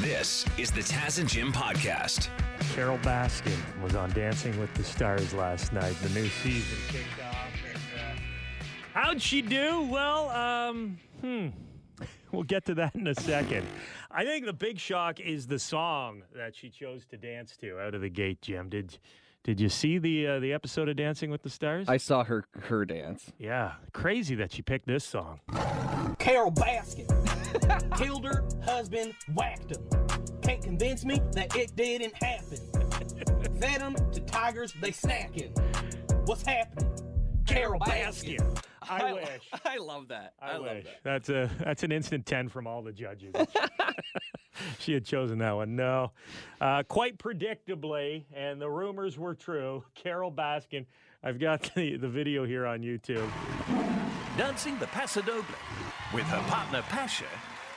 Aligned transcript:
This 0.00 0.44
is 0.58 0.70
the 0.70 0.82
Taz 0.82 1.18
and 1.18 1.28
Jim 1.28 1.50
podcast. 1.52 2.28
Carole 2.74 2.98
Baskin 2.98 3.56
was 3.82 3.94
on 3.96 4.10
Dancing 4.10 4.58
with 4.60 4.72
the 4.74 4.84
Stars 4.84 5.32
last 5.32 5.72
night. 5.72 5.96
The 6.02 6.10
new 6.10 6.28
season 6.28 6.78
kicked 6.88 7.24
off. 7.24 7.48
And, 7.66 7.76
uh, 7.76 8.20
how'd 8.92 9.22
she 9.22 9.40
do? 9.40 9.82
Well, 9.90 10.28
um, 10.30 10.98
hmm. 11.20 11.48
We'll 12.32 12.42
get 12.42 12.66
to 12.66 12.74
that 12.74 12.94
in 12.94 13.06
a 13.06 13.14
second. 13.14 13.66
I 14.10 14.24
think 14.24 14.44
the 14.44 14.52
big 14.52 14.78
shock 14.78 15.18
is 15.20 15.46
the 15.46 15.58
song 15.58 16.22
that 16.34 16.54
she 16.54 16.68
chose 16.68 17.06
to 17.06 17.16
dance 17.16 17.56
to 17.58 17.78
out 17.80 17.94
of 17.94 18.02
the 18.02 18.10
gate. 18.10 18.42
Jim, 18.42 18.68
did 18.68 18.98
did 19.44 19.58
you 19.58 19.70
see 19.70 19.96
the 19.96 20.26
uh, 20.26 20.38
the 20.40 20.52
episode 20.52 20.90
of 20.90 20.96
Dancing 20.96 21.30
with 21.30 21.42
the 21.42 21.48
Stars? 21.48 21.88
I 21.88 21.96
saw 21.96 22.24
her 22.24 22.44
her 22.64 22.84
dance. 22.84 23.32
yeah, 23.38 23.74
crazy 23.94 24.34
that 24.34 24.52
she 24.52 24.60
picked 24.60 24.86
this 24.86 25.04
song. 25.04 25.40
Carole 26.26 26.50
Baskin 26.50 27.06
killed 27.96 28.24
her 28.24 28.42
husband, 28.64 29.14
whacked 29.34 29.70
him. 29.70 29.88
Can't 30.42 30.60
convince 30.60 31.04
me 31.04 31.20
that 31.34 31.54
it 31.54 31.76
didn't 31.76 32.14
happen. 32.20 32.58
Fed 33.60 33.80
them 33.80 33.94
to 34.10 34.20
tigers, 34.22 34.74
they 34.80 34.90
snacking. 34.90 35.56
What's 36.26 36.42
happening? 36.42 36.90
Carole 37.46 37.78
Baskin. 37.78 38.60
I 38.82 39.12
wish. 39.12 39.50
I 39.64 39.76
love 39.76 40.08
that. 40.08 40.32
I, 40.42 40.58
wish. 40.58 40.86
That's 41.04 41.28
a 41.28 41.48
that's 41.60 41.84
an 41.84 41.92
instant 41.92 42.26
ten 42.26 42.48
from 42.48 42.66
all 42.66 42.82
the 42.82 42.92
judges. 42.92 43.32
she 44.80 44.94
had 44.94 45.04
chosen 45.04 45.38
that 45.38 45.54
one. 45.54 45.76
No, 45.76 46.10
uh, 46.60 46.82
quite 46.88 47.18
predictably, 47.18 48.24
and 48.34 48.60
the 48.60 48.68
rumors 48.68 49.16
were 49.16 49.34
true. 49.34 49.84
Carole 49.94 50.32
Baskin. 50.32 50.86
I've 51.22 51.38
got 51.38 51.70
the, 51.76 51.96
the 51.96 52.08
video 52.08 52.44
here 52.44 52.66
on 52.66 52.80
YouTube. 52.80 53.30
Dancing 54.36 54.76
the 54.80 54.88
Paso 54.88 55.22
Doble. 55.22 55.44
With 56.12 56.24
her 56.24 56.42
partner 56.48 56.82
Pasha, 56.82 57.24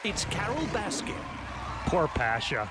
it's 0.04 0.26
Carole 0.26 0.56
Baskin. 0.68 1.16
Poor 1.86 2.08
Pasha. 2.08 2.70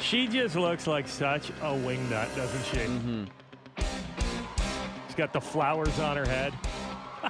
she 0.00 0.26
just 0.26 0.56
looks 0.56 0.86
like 0.86 1.06
such 1.06 1.50
a 1.50 1.72
wingnut, 1.72 2.34
doesn't 2.34 2.64
she? 2.64 2.78
Mm-hmm. 2.78 3.24
She's 5.06 5.14
got 5.16 5.32
the 5.32 5.40
flowers 5.40 5.98
on 6.00 6.16
her 6.16 6.26
head. 6.26 6.52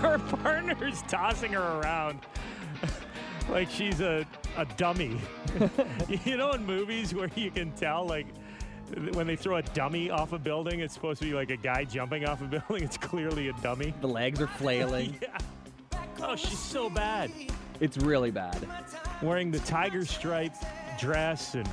her 0.00 0.18
partner's 0.18 1.02
tossing 1.02 1.52
her 1.52 1.80
around 1.80 2.20
like 3.48 3.68
she's 3.70 4.00
a, 4.00 4.26
a 4.56 4.64
dummy. 4.76 5.20
you 6.24 6.36
know, 6.36 6.52
in 6.52 6.64
movies 6.64 7.14
where 7.14 7.30
you 7.34 7.50
can 7.50 7.72
tell, 7.72 8.06
like, 8.06 8.26
when 9.12 9.26
they 9.26 9.36
throw 9.36 9.56
a 9.56 9.62
dummy 9.62 10.10
off 10.10 10.32
a 10.32 10.38
building, 10.38 10.80
it's 10.80 10.94
supposed 10.94 11.20
to 11.20 11.26
be 11.26 11.34
like 11.34 11.50
a 11.50 11.56
guy 11.56 11.84
jumping 11.84 12.24
off 12.26 12.40
a 12.40 12.44
building. 12.68 12.84
It's 12.84 12.96
clearly 12.96 13.48
a 13.48 13.52
dummy. 13.54 13.92
The 14.00 14.08
legs 14.08 14.40
are 14.40 14.46
flailing. 14.46 15.18
Yeah. 15.26 15.38
Oh, 16.22 16.34
she's 16.34 16.58
so 16.58 16.88
bad. 16.88 17.30
It's 17.78 17.98
really 17.98 18.30
bad. 18.30 18.66
Wearing 19.22 19.50
the 19.50 19.58
tiger 19.60 20.06
stripe 20.06 20.54
dress 20.98 21.54
and 21.54 21.68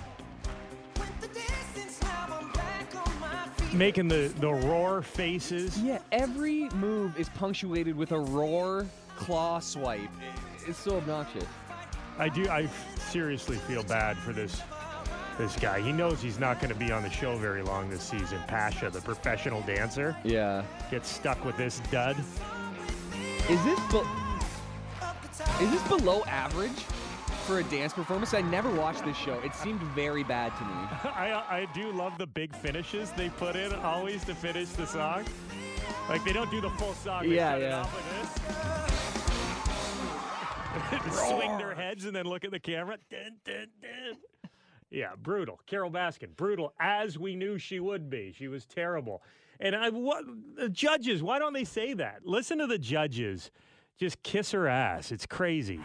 making 3.73 4.09
the, 4.09 4.33
the 4.39 4.51
roar 4.51 5.01
faces. 5.01 5.77
Yeah, 5.79 5.99
every 6.11 6.69
move 6.71 7.17
is 7.17 7.29
punctuated 7.29 7.95
with 7.95 8.11
a 8.11 8.19
roar 8.19 8.85
claw 9.15 9.59
swipe. 9.59 10.09
It's 10.67 10.79
so 10.79 10.97
obnoxious. 10.97 11.45
I 12.17 12.29
do. 12.29 12.47
I 12.49 12.67
seriously 13.09 13.57
feel 13.57 13.83
bad 13.83 14.17
for 14.17 14.33
this 14.33 14.61
this 15.37 15.55
guy. 15.55 15.79
He 15.81 15.91
knows 15.91 16.21
he's 16.21 16.39
not 16.39 16.59
going 16.59 16.71
to 16.73 16.79
be 16.79 16.91
on 16.91 17.03
the 17.03 17.09
show 17.09 17.35
very 17.37 17.61
long 17.61 17.89
this 17.89 18.03
season. 18.03 18.39
Pasha, 18.47 18.89
the 18.89 19.01
professional 19.01 19.61
dancer, 19.61 20.15
Yeah. 20.23 20.63
gets 20.91 21.09
stuck 21.09 21.43
with 21.45 21.57
this 21.57 21.79
dud. 21.91 22.17
Is 23.49 23.63
this 23.65 23.79
be- 23.91 24.03
is 25.61 25.71
this 25.71 25.81
below 25.87 26.23
average 26.25 26.71
for 27.45 27.59
a 27.59 27.63
dance 27.65 27.91
performance? 27.93 28.33
I 28.33 28.41
never 28.41 28.69
watched 28.71 29.03
this 29.03 29.17
show. 29.17 29.39
It 29.39 29.53
seemed 29.55 29.81
very 29.81 30.23
bad 30.23 30.55
to 30.57 30.63
me. 30.63 30.71
I 31.15 31.43
I 31.49 31.67
do 31.73 31.91
love 31.91 32.17
the 32.17 32.27
big 32.27 32.55
finishes 32.55 33.11
they 33.11 33.29
put 33.29 33.55
in 33.55 33.73
always 33.75 34.23
to 34.25 34.35
finish 34.35 34.69
the 34.69 34.85
song. 34.87 35.25
Like 36.09 36.23
they 36.23 36.31
don't 36.33 36.49
do 36.51 36.61
the 36.61 36.69
full 36.71 36.93
song. 36.93 37.27
They 37.27 37.35
Yeah, 37.35 37.55
it 37.55 37.61
yeah. 37.63 37.79
off 37.81 37.91
this. 38.21 38.39
Swing 41.29 41.57
their 41.57 41.75
heads 41.75 42.05
and 42.05 42.15
then 42.15 42.25
look 42.25 42.43
at 42.45 42.51
the 42.51 42.59
camera. 42.59 42.97
Dun, 43.09 43.37
dun, 43.45 43.67
dun. 43.81 44.42
Yeah, 44.93 45.13
brutal. 45.21 45.59
Carole 45.65 45.89
Baskin, 45.89 46.35
brutal 46.35 46.73
as 46.79 47.17
we 47.17 47.35
knew 47.35 47.57
she 47.57 47.79
would 47.79 48.11
be. 48.11 48.31
She 48.37 48.47
was 48.47 48.65
terrible. 48.65 49.23
And 49.59 49.75
I 49.75 49.89
what 49.89 50.23
the 50.55 50.69
judges, 50.69 51.23
why 51.23 51.39
don't 51.39 51.53
they 51.53 51.63
say 51.63 51.93
that? 51.95 52.25
Listen 52.25 52.59
to 52.59 52.67
the 52.67 52.77
judges. 52.77 53.49
Just 53.97 54.21
kiss 54.23 54.51
her 54.51 54.67
ass. 54.67 55.11
It's 55.11 55.25
crazy 55.25 55.79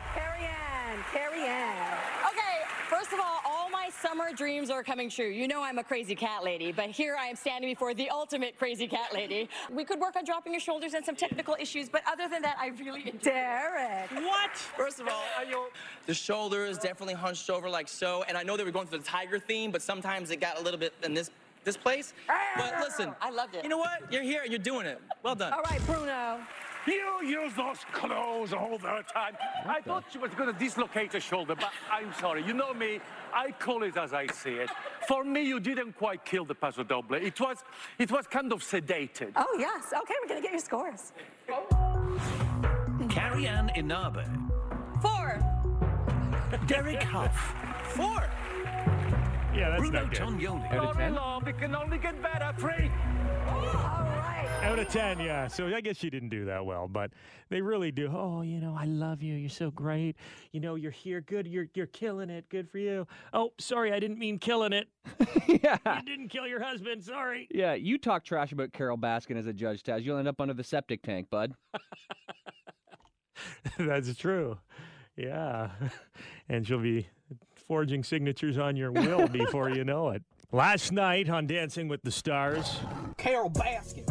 Ann, 0.98 1.04
Carrie 1.12 1.46
Ann. 1.46 1.98
Okay, 2.30 2.64
first 2.88 3.12
of 3.12 3.20
all, 3.20 3.40
all 3.46 3.70
my 3.70 3.87
summer 4.00 4.32
dreams 4.32 4.70
are 4.70 4.82
coming 4.82 5.10
true. 5.10 5.28
You 5.28 5.48
know 5.48 5.62
I'm 5.62 5.78
a 5.78 5.84
crazy 5.84 6.14
cat 6.14 6.44
lady, 6.44 6.72
but 6.72 6.90
here 6.90 7.16
I 7.18 7.26
am 7.26 7.36
standing 7.36 7.70
before 7.70 7.94
the 7.94 8.10
ultimate 8.10 8.58
crazy 8.58 8.86
cat 8.86 9.12
lady. 9.12 9.48
We 9.70 9.84
could 9.84 10.00
work 10.00 10.16
on 10.16 10.24
dropping 10.24 10.52
your 10.52 10.60
shoulders 10.60 10.94
and 10.94 11.04
some 11.04 11.16
technical 11.16 11.56
issues, 11.58 11.88
but 11.88 12.02
other 12.06 12.28
than 12.28 12.42
that, 12.42 12.56
I 12.60 12.68
really 12.68 13.08
enjoy 13.08 13.30
Derek. 13.30 14.10
What? 14.10 14.56
First 14.56 15.00
of 15.00 15.08
all, 15.08 15.24
I 15.38 15.44
know 15.50 15.66
the 16.06 16.14
shoulder 16.14 16.64
is 16.64 16.78
definitely 16.78 17.14
hunched 17.14 17.50
over 17.50 17.68
like 17.68 17.88
so, 17.88 18.24
and 18.28 18.36
I 18.36 18.42
know 18.42 18.56
they 18.56 18.64
were 18.64 18.70
going 18.70 18.86
for 18.86 18.98
the 18.98 19.04
tiger 19.04 19.38
theme, 19.38 19.70
but 19.70 19.82
sometimes 19.82 20.30
it 20.30 20.40
got 20.40 20.58
a 20.58 20.62
little 20.62 20.80
bit 20.80 20.94
in 21.02 21.14
this 21.14 21.30
this 21.64 21.76
place. 21.76 22.14
But 22.56 22.72
ah, 22.76 22.80
listen, 22.82 23.12
I 23.20 23.30
loved 23.30 23.54
it. 23.54 23.62
You 23.62 23.68
know 23.68 23.78
what? 23.78 24.10
You're 24.10 24.22
here 24.22 24.42
and 24.42 24.50
you're 24.50 24.58
doing 24.58 24.86
it. 24.86 25.00
Well 25.22 25.34
done. 25.34 25.52
All 25.52 25.62
right, 25.62 25.84
Bruno. 25.84 26.38
You 26.88 27.22
use 27.22 27.52
those 27.54 27.78
clothes 27.92 28.52
all 28.52 28.78
the 28.78 29.04
time. 29.12 29.36
I 29.66 29.80
thought 29.80 30.04
she 30.10 30.18
was 30.18 30.32
going 30.34 30.52
to 30.52 30.58
dislocate 30.58 31.12
her 31.12 31.20
shoulder, 31.20 31.54
but 31.54 31.70
I'm 31.90 32.12
sorry. 32.14 32.42
You 32.44 32.54
know 32.54 32.72
me, 32.72 33.00
I 33.34 33.50
call 33.50 33.82
it 33.82 33.96
as 33.96 34.14
I 34.14 34.26
see 34.28 34.54
it. 34.54 34.70
For 35.06 35.24
me, 35.24 35.42
you 35.42 35.60
didn't 35.60 35.92
quite 35.92 36.24
kill 36.24 36.44
the 36.44 36.54
Paso 36.54 36.82
Doble. 36.82 37.16
It 37.16 37.38
was, 37.40 37.58
it 37.98 38.10
was 38.10 38.26
kind 38.26 38.52
of 38.52 38.62
sedated. 38.62 39.32
Oh, 39.36 39.56
yes. 39.58 39.92
Okay, 39.92 40.14
we're 40.22 40.28
going 40.28 40.40
to 40.40 40.48
get 40.48 40.52
your 40.52 40.60
scores. 40.60 41.12
Carrie 43.10 43.46
Ann 43.46 43.70
Inaba. 43.76 44.24
Four. 45.02 45.40
Derek 46.66 47.02
Hough. 47.02 47.54
Four. 47.94 48.24
Yeah, 49.54 49.70
that's 49.70 49.80
Bruno 49.80 50.02
not 50.02 50.10
good. 50.10 50.20
Tonioli. 50.20 50.72
Out 50.72 50.90
of 50.90 50.98
Not 50.98 51.12
long, 51.12 51.48
it 51.48 51.58
can 51.58 51.74
only 51.74 51.98
get 51.98 52.22
better. 52.22 52.54
Three. 52.58 52.90
Out 54.62 54.78
of 54.78 54.88
10, 54.88 55.20
yeah. 55.20 55.46
So 55.46 55.68
I 55.68 55.80
guess 55.80 55.96
she 55.96 56.10
didn't 56.10 56.28
do 56.28 56.44
that 56.46 56.66
well, 56.66 56.88
but 56.88 57.12
they 57.48 57.60
really 57.60 57.90
do. 57.90 58.10
Oh, 58.12 58.42
you 58.42 58.60
know, 58.60 58.76
I 58.78 58.84
love 58.84 59.22
you. 59.22 59.34
You're 59.34 59.48
so 59.48 59.70
great. 59.70 60.16
You 60.52 60.60
know, 60.60 60.74
you're 60.74 60.90
here. 60.90 61.20
Good. 61.20 61.46
You're 61.46 61.68
you're 61.74 61.86
killing 61.86 62.28
it. 62.28 62.48
Good 62.48 62.68
for 62.68 62.78
you. 62.78 63.06
Oh, 63.32 63.52
sorry, 63.58 63.92
I 63.92 64.00
didn't 64.00 64.18
mean 64.18 64.38
killing 64.38 64.72
it. 64.72 64.88
yeah. 65.62 65.78
You 65.86 66.02
didn't 66.04 66.28
kill 66.28 66.46
your 66.46 66.62
husband. 66.62 67.04
Sorry. 67.04 67.46
Yeah, 67.50 67.74
you 67.74 67.98
talk 67.98 68.24
trash 68.24 68.52
about 68.52 68.72
Carole 68.72 68.98
Baskin 68.98 69.36
as 69.36 69.46
a 69.46 69.52
judge, 69.52 69.82
Taz. 69.82 70.02
You'll 70.02 70.18
end 70.18 70.28
up 70.28 70.40
under 70.40 70.54
the 70.54 70.64
septic 70.64 71.02
tank, 71.02 71.28
bud. 71.30 71.54
That's 73.78 74.14
true. 74.16 74.58
Yeah. 75.16 75.70
And 76.50 76.66
she'll 76.66 76.78
be 76.78 77.06
forging 77.66 78.02
signatures 78.02 78.56
on 78.56 78.74
your 78.74 78.90
will 78.90 79.28
before 79.28 79.68
you 79.68 79.84
know 79.84 80.08
it. 80.08 80.22
Last 80.50 80.92
night 80.92 81.28
on 81.28 81.46
Dancing 81.46 81.88
with 81.88 82.02
the 82.02 82.10
Stars, 82.10 82.80
Carole 83.18 83.50
Baskin 83.50 84.06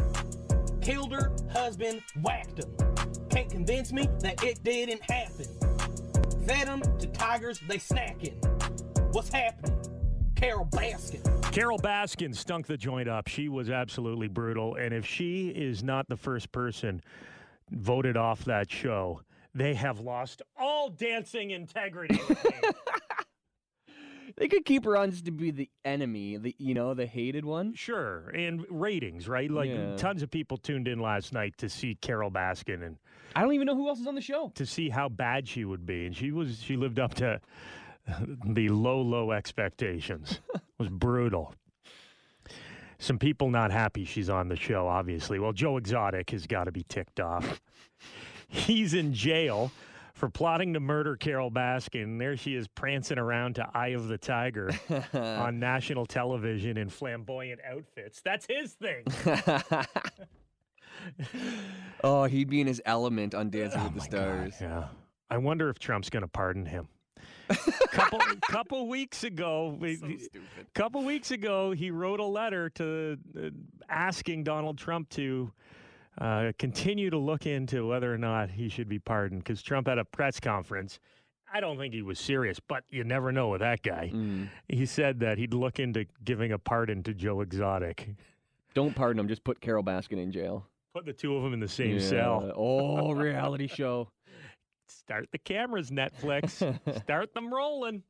killed 0.83 1.11
her 1.11 1.31
husband, 1.51 2.03
whacked 2.21 2.59
him. 2.59 2.77
Can't 3.31 3.49
convince 3.49 3.91
me 3.91 4.07
that 4.19 4.43
it 4.43 4.63
didn't 4.63 5.01
happen. 5.01 5.47
Fed 6.45 6.67
them 6.67 6.83
to 6.99 7.07
tigers, 7.07 7.59
they 7.67 7.77
snacking. 7.77 8.35
What's 9.15 9.29
happening? 9.29 9.75
Carole 10.35 10.67
Baskin. 10.67 11.23
Carole 11.51 11.79
Baskin 11.79 12.35
stunk 12.35 12.67
the 12.67 12.77
joint 12.77 13.09
up. 13.09 13.27
She 13.27 13.49
was 13.49 13.71
absolutely 13.71 14.27
brutal. 14.27 14.75
And 14.75 14.93
if 14.93 15.07
she 15.07 15.47
is 15.47 15.81
not 15.81 16.07
the 16.07 16.17
first 16.17 16.51
person 16.51 17.01
voted 17.71 18.15
off 18.15 18.45
that 18.45 18.69
show, 18.69 19.21
they 19.56 19.73
have 19.73 20.01
lost 20.01 20.44
all 20.56 20.91
dancing 20.91 21.50
integrity. 21.50 22.21
They 24.38 24.48
could 24.48 24.66
keep 24.66 24.86
her 24.86 24.95
on 24.95 25.10
just 25.12 25.25
to 25.25 25.31
be 25.31 25.50
the 25.51 25.69
enemy, 25.84 26.38
the 26.38 26.56
you 26.60 26.74
know, 26.75 26.94
the 26.94 27.07
hated 27.07 27.44
one. 27.44 27.74
sure. 27.74 28.30
And 28.30 28.66
ratings, 28.69 29.28
right? 29.28 29.50
Like 29.50 29.69
Yeah. 29.69 29.95
tons 29.98 30.22
of 30.22 30.30
people 30.30 30.57
tuned 30.57 30.88
in 30.88 31.00
last 31.00 31.34
night 31.34 31.57
to 31.57 31.69
see 31.69 31.95
Carole 31.95 32.30
Baskin 32.31 32.86
and 32.86 32.98
I 33.36 33.42
don't 33.42 33.54
even 33.54 33.66
know 33.68 33.75
who 33.75 33.88
else 33.88 34.00
is 34.00 34.07
on 34.07 34.16
the 34.16 34.22
show. 34.22 34.51
to 34.56 34.66
see 34.66 34.89
how 34.89 35.10
bad 35.10 35.48
she 35.48 35.66
would 35.66 35.86
be. 35.86 36.06
And 36.06 36.16
she 36.16 36.31
was 36.31 36.62
she 36.62 36.75
lived 36.78 37.00
up 37.00 37.13
to 37.16 37.42
the 38.45 38.69
low, 38.69 39.01
low 39.01 39.31
expectations. 39.31 40.39
it 40.54 40.62
was 40.78 40.89
brutal. 40.89 41.54
Some 43.00 43.19
people 43.19 43.50
not 43.51 43.72
happy 43.72 44.06
she's 44.06 44.30
on 44.30 44.48
the 44.48 44.56
show, 44.56 44.88
obviously. 44.88 45.39
Well, 45.39 45.51
Joe 45.54 45.78
Exotic 45.78 46.30
has 46.31 46.48
got 46.48 46.63
to 46.66 46.72
be 46.72 46.84
ticked 46.84 47.19
off. 47.19 47.60
He's 48.48 48.94
in 48.94 49.13
jail 49.13 49.72
for 50.17 50.29
plotting 50.29 50.73
to 50.73 50.79
murder 50.79 51.15
Carole 51.15 51.51
Baskin. 51.51 52.17
There 52.19 52.35
she 52.35 52.55
is 52.55 52.67
prancing 52.67 53.19
around 53.19 53.55
to 53.55 53.67
Eye 53.73 53.89
of 53.89 54.07
the 54.07 54.17
Tiger 54.17 54.71
on 55.13 55.59
national 55.59 56.05
television 56.07 56.77
in 56.77 56.89
flamboyant 56.89 57.61
outfits. 57.69 58.21
That's 58.25 58.45
his 58.49 58.73
thing. 58.73 59.05
Oh, 62.03 62.25
he'd 62.25 62.49
be 62.49 62.59
in 62.59 62.67
his 62.67 62.81
element 62.85 63.33
on 63.35 63.49
Dancing 63.49 63.83
with 63.93 64.09
the 64.09 64.17
Oh 64.17 64.19
my 64.19 64.25
God, 64.43 64.53
Stars. 64.53 64.55
yeah. 64.61 64.87
I 65.29 65.37
wonder 65.37 65.69
if 65.69 65.79
Trump's 65.79 66.09
going 66.09 66.21
to 66.21 66.27
pardon 66.27 66.65
him. 66.65 66.87
couple 67.91 68.19
couple 68.49 68.87
weeks 68.87 69.23
ago, 69.23 69.77
So 69.79 70.07
couple 70.73 71.03
weeks 71.05 71.31
ago, 71.31 71.71
he 71.71 71.91
wrote 71.91 72.19
a 72.19 72.25
letter 72.25 72.69
to 72.71 73.17
uh, 73.37 73.49
asking 73.89 74.43
Donald 74.43 74.77
Trump 74.77 75.09
to 75.11 75.51
uh, 76.19 76.51
continue 76.57 77.09
to 77.09 77.17
look 77.17 77.45
into 77.45 77.87
whether 77.87 78.13
or 78.13 78.17
not 78.17 78.49
he 78.49 78.69
should 78.69 78.89
be 78.89 78.99
pardoned 78.99 79.43
because 79.43 79.61
Trump 79.61 79.87
had 79.87 79.97
a 79.97 80.05
press 80.05 80.39
conference. 80.39 80.99
I 81.53 81.59
don't 81.59 81.77
think 81.77 81.93
he 81.93 82.01
was 82.01 82.19
serious, 82.19 82.59
but 82.59 82.83
you 82.89 83.03
never 83.03 83.31
know 83.31 83.49
with 83.49 83.61
that 83.61 83.81
guy. 83.81 84.11
Mm. 84.13 84.49
He 84.67 84.85
said 84.85 85.19
that 85.21 85.37
he'd 85.37 85.53
look 85.53 85.79
into 85.79 86.05
giving 86.25 86.51
a 86.51 86.57
pardon 86.57 87.03
to 87.03 87.13
Joe 87.13 87.41
Exotic. 87.41 88.09
Don't 88.73 88.95
pardon 88.95 89.19
him. 89.19 89.27
Just 89.27 89.43
put 89.43 89.61
Carole 89.61 89.83
Baskin 89.83 90.21
in 90.21 90.31
jail. 90.31 90.65
Put 90.93 91.05
the 91.05 91.13
two 91.13 91.35
of 91.35 91.43
them 91.43 91.53
in 91.53 91.59
the 91.59 91.67
same 91.67 91.99
cell. 91.99 92.51
Oh, 92.55 93.11
reality 93.13 93.67
show. 93.67 94.09
Start 94.87 95.29
the 95.31 95.37
cameras, 95.37 95.89
Netflix. 95.89 96.51
Start 97.01 97.33
them 97.33 97.53
rolling. 97.53 98.03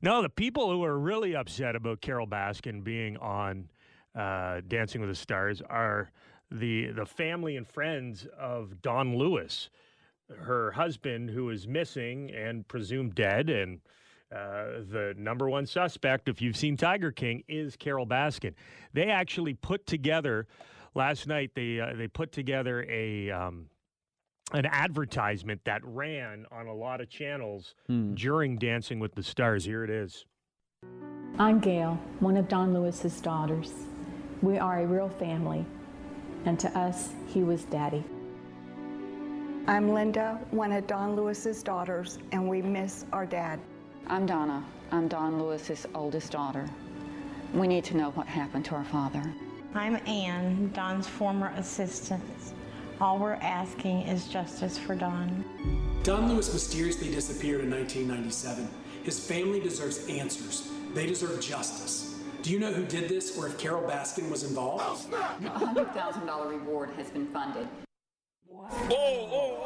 No, 0.00 0.22
the 0.22 0.28
people 0.28 0.70
who 0.70 0.84
are 0.84 0.98
really 0.98 1.34
upset 1.34 1.74
about 1.74 2.00
Carole 2.00 2.26
Baskin 2.26 2.84
being 2.84 3.16
on 3.18 3.68
uh, 4.14 4.60
Dancing 4.66 5.00
with 5.00 5.10
the 5.10 5.16
Stars 5.16 5.60
are 5.68 6.10
the 6.50 6.88
the 6.92 7.06
family 7.06 7.56
and 7.56 7.66
friends 7.66 8.26
of 8.38 8.80
Don 8.82 9.16
Lewis, 9.16 9.70
her 10.40 10.70
husband, 10.72 11.30
who 11.30 11.50
is 11.50 11.66
missing 11.68 12.30
and 12.30 12.66
presumed 12.68 13.14
dead, 13.14 13.50
and 13.50 13.80
uh, 14.34 14.82
the 14.90 15.14
number 15.16 15.48
one 15.48 15.66
suspect, 15.66 16.28
if 16.28 16.40
you've 16.42 16.56
seen 16.56 16.76
Tiger 16.76 17.10
King, 17.12 17.44
is 17.48 17.76
Carole 17.76 18.06
Baskin. 18.06 18.54
They 18.92 19.08
actually 19.10 19.54
put 19.54 19.86
together 19.86 20.46
last 20.94 21.26
night. 21.26 21.52
They 21.54 21.80
uh, 21.80 21.94
they 21.96 22.08
put 22.08 22.32
together 22.32 22.84
a. 22.88 23.30
Um, 23.30 23.66
an 24.54 24.64
advertisement 24.64 25.60
that 25.66 25.82
ran 25.84 26.46
on 26.50 26.68
a 26.68 26.74
lot 26.74 27.02
of 27.02 27.10
channels 27.10 27.74
Hmm. 27.86 28.14
during 28.14 28.56
Dancing 28.56 28.98
with 28.98 29.14
the 29.14 29.22
Stars. 29.22 29.62
Here 29.66 29.84
it 29.84 29.90
is. 29.90 30.24
I'm 31.38 31.60
Gail, 31.60 32.00
one 32.20 32.38
of 32.38 32.48
Don 32.48 32.72
Lewis's 32.72 33.20
daughters. 33.20 33.70
We 34.40 34.56
are 34.56 34.78
a 34.80 34.86
real 34.86 35.10
family, 35.10 35.66
and 36.44 36.58
to 36.60 36.78
us, 36.78 37.10
he 37.26 37.42
was 37.42 37.64
daddy. 37.64 38.04
I'm 39.66 39.92
Linda, 39.92 40.40
one 40.50 40.72
of 40.72 40.86
Don 40.86 41.14
Lewis's 41.14 41.62
daughters, 41.62 42.18
and 42.32 42.48
we 42.48 42.62
miss 42.62 43.04
our 43.12 43.26
dad. 43.26 43.60
I'm 44.06 44.24
Donna. 44.24 44.64
I'm 44.90 45.08
Don 45.08 45.42
Lewis's 45.42 45.86
oldest 45.94 46.32
daughter. 46.32 46.68
We 47.52 47.66
need 47.66 47.84
to 47.84 47.96
know 47.96 48.10
what 48.10 48.26
happened 48.26 48.64
to 48.66 48.74
our 48.74 48.84
father. 48.84 49.22
I'm 49.74 49.96
Ann, 50.06 50.70
Don's 50.72 51.06
former 51.06 51.52
assistant. 51.56 52.22
All 53.00 53.18
we're 53.18 53.34
asking 53.34 54.02
is 54.02 54.28
justice 54.28 54.78
for 54.78 54.94
Don. 54.94 55.44
Don 56.02 56.28
Lewis 56.28 56.52
mysteriously 56.52 57.10
disappeared 57.10 57.60
in 57.60 57.70
1997. 57.70 58.68
His 59.02 59.20
family 59.20 59.60
deserves 59.60 60.06
answers. 60.08 60.70
They 60.94 61.06
deserve 61.06 61.40
justice. 61.40 62.07
Do 62.42 62.52
you 62.52 62.58
know 62.58 62.72
who 62.72 62.84
did 62.84 63.08
this 63.08 63.36
or 63.36 63.46
if 63.48 63.58
Carole 63.58 63.88
Baskin 63.88 64.30
was 64.30 64.44
involved? 64.44 65.12
A 65.12 65.16
$100,000 65.16 66.48
reward 66.50 66.90
has 66.90 67.10
been 67.10 67.26
funded. 67.26 67.66
Oh, 68.50 68.68
oh, 68.90 69.28
oh, 69.32 69.64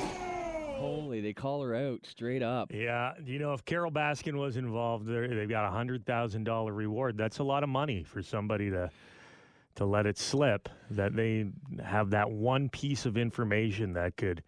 oh! 0.00 0.74
Holy, 0.78 1.20
they 1.20 1.32
call 1.32 1.62
her 1.62 1.74
out 1.74 2.00
straight 2.06 2.42
up. 2.42 2.70
Yeah, 2.72 3.12
you 3.24 3.38
know, 3.38 3.52
if 3.52 3.64
Carole 3.64 3.90
Baskin 3.90 4.34
was 4.34 4.56
involved, 4.56 5.06
they're- 5.06 5.28
they've 5.28 5.48
got 5.48 5.66
a 5.66 5.70
hundred 5.70 6.04
thousand 6.04 6.44
dollar 6.44 6.72
reward. 6.72 7.16
That's 7.16 7.38
a 7.38 7.44
lot 7.44 7.62
of 7.62 7.68
money 7.68 8.02
for 8.04 8.22
somebody 8.22 8.70
to 8.70 8.90
to 9.76 9.84
let 9.84 10.06
it 10.06 10.16
slip. 10.18 10.68
That 10.90 11.16
they 11.16 11.46
have 11.82 12.10
that 12.10 12.30
one 12.30 12.68
piece 12.68 13.06
of 13.06 13.16
information 13.16 13.94
that 13.94 14.16
could 14.16 14.42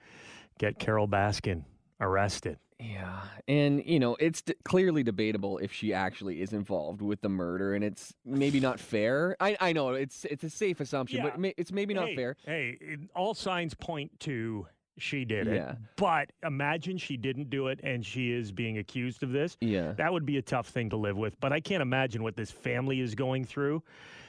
get 0.59 0.79
Carole 0.79 1.09
Baskin 1.09 1.65
arrested. 2.00 2.59
Yeah, 2.78 3.20
and 3.49 3.82
you 3.87 3.99
know 3.99 4.17
it's 4.20 4.43
d- 4.43 4.55
clearly 4.64 5.02
debatable 5.02 5.56
if 5.58 5.73
she 5.73 5.94
actually 5.94 6.43
is 6.43 6.52
involved 6.52 7.00
with 7.00 7.23
the 7.23 7.28
murder, 7.31 7.75
and 7.75 7.82
it's 7.82 8.12
maybe 8.25 8.61
not 8.61 8.78
fair. 8.78 9.34
I 9.40 9.56
I 9.61 9.73
know 9.73 9.90
it's 9.94 10.26
it's 10.26 10.44
a 10.44 10.50
safe 10.50 10.81
assumption, 10.81 11.19
Yeah. 11.19 11.31
but 11.31 11.38
ma- 11.40 11.50
it's 11.56 11.73
maybe 11.73 11.94
not 11.94 12.08
hey, 12.08 12.17
fair. 12.17 12.37
Hey, 12.44 12.76
it- 12.81 13.00
all 13.14 13.32
signs 13.32 13.73
point 13.75 14.20
to 14.20 14.67
she 14.99 15.25
did 15.25 15.46
it. 15.46 15.56
Yeah. 15.56 15.75
But 15.96 16.31
imagine 16.43 16.96
she 16.99 17.17
didn't 17.19 17.50
do 17.50 17.69
it 17.69 17.81
and 17.82 18.05
she 18.05 18.31
is 18.32 18.50
being 18.52 18.78
accused 18.78 19.23
of 19.23 19.31
this. 19.31 19.56
Yeah. 19.61 19.93
That 19.93 20.11
would 20.12 20.25
be 20.25 20.38
a 20.38 20.43
tough 20.43 20.69
thing 20.69 20.88
to 20.90 20.96
live 20.96 21.19
with. 21.19 21.38
But 21.38 21.52
I 21.52 21.61
can't 21.61 21.82
imagine 21.82 22.23
what 22.23 22.34
this 22.37 22.50
family 22.50 23.00
is 23.00 23.14
going 23.14 23.44
through. 23.44 23.82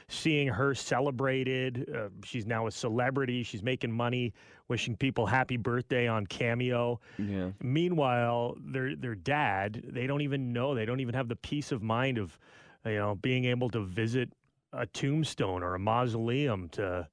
Seeing 0.08 0.48
her 0.48 0.74
celebrated. 0.74 1.90
Uh, 1.94 2.08
she's 2.24 2.46
now 2.46 2.66
a 2.66 2.70
celebrity. 2.70 3.42
She's 3.42 3.62
making 3.62 3.92
money, 3.92 4.32
wishing 4.68 4.96
people 4.96 5.26
happy 5.26 5.58
birthday 5.58 6.08
on 6.08 6.26
Cameo. 6.26 6.98
Yeah. 7.18 7.50
Meanwhile, 7.60 8.56
their 8.58 8.96
their 8.96 9.14
dad, 9.14 9.82
they 9.86 10.06
don't 10.06 10.22
even 10.22 10.52
know. 10.52 10.74
They 10.74 10.86
don't 10.86 11.00
even 11.00 11.14
have 11.14 11.28
the 11.28 11.36
peace 11.36 11.72
of 11.72 11.82
mind 11.82 12.16
of, 12.16 12.38
you 12.86 12.96
know, 12.96 13.16
being 13.16 13.44
able 13.44 13.68
to 13.70 13.80
visit 13.80 14.32
a 14.72 14.86
tombstone 14.86 15.62
or 15.62 15.74
a 15.74 15.78
mausoleum 15.78 16.68
to 16.70 17.06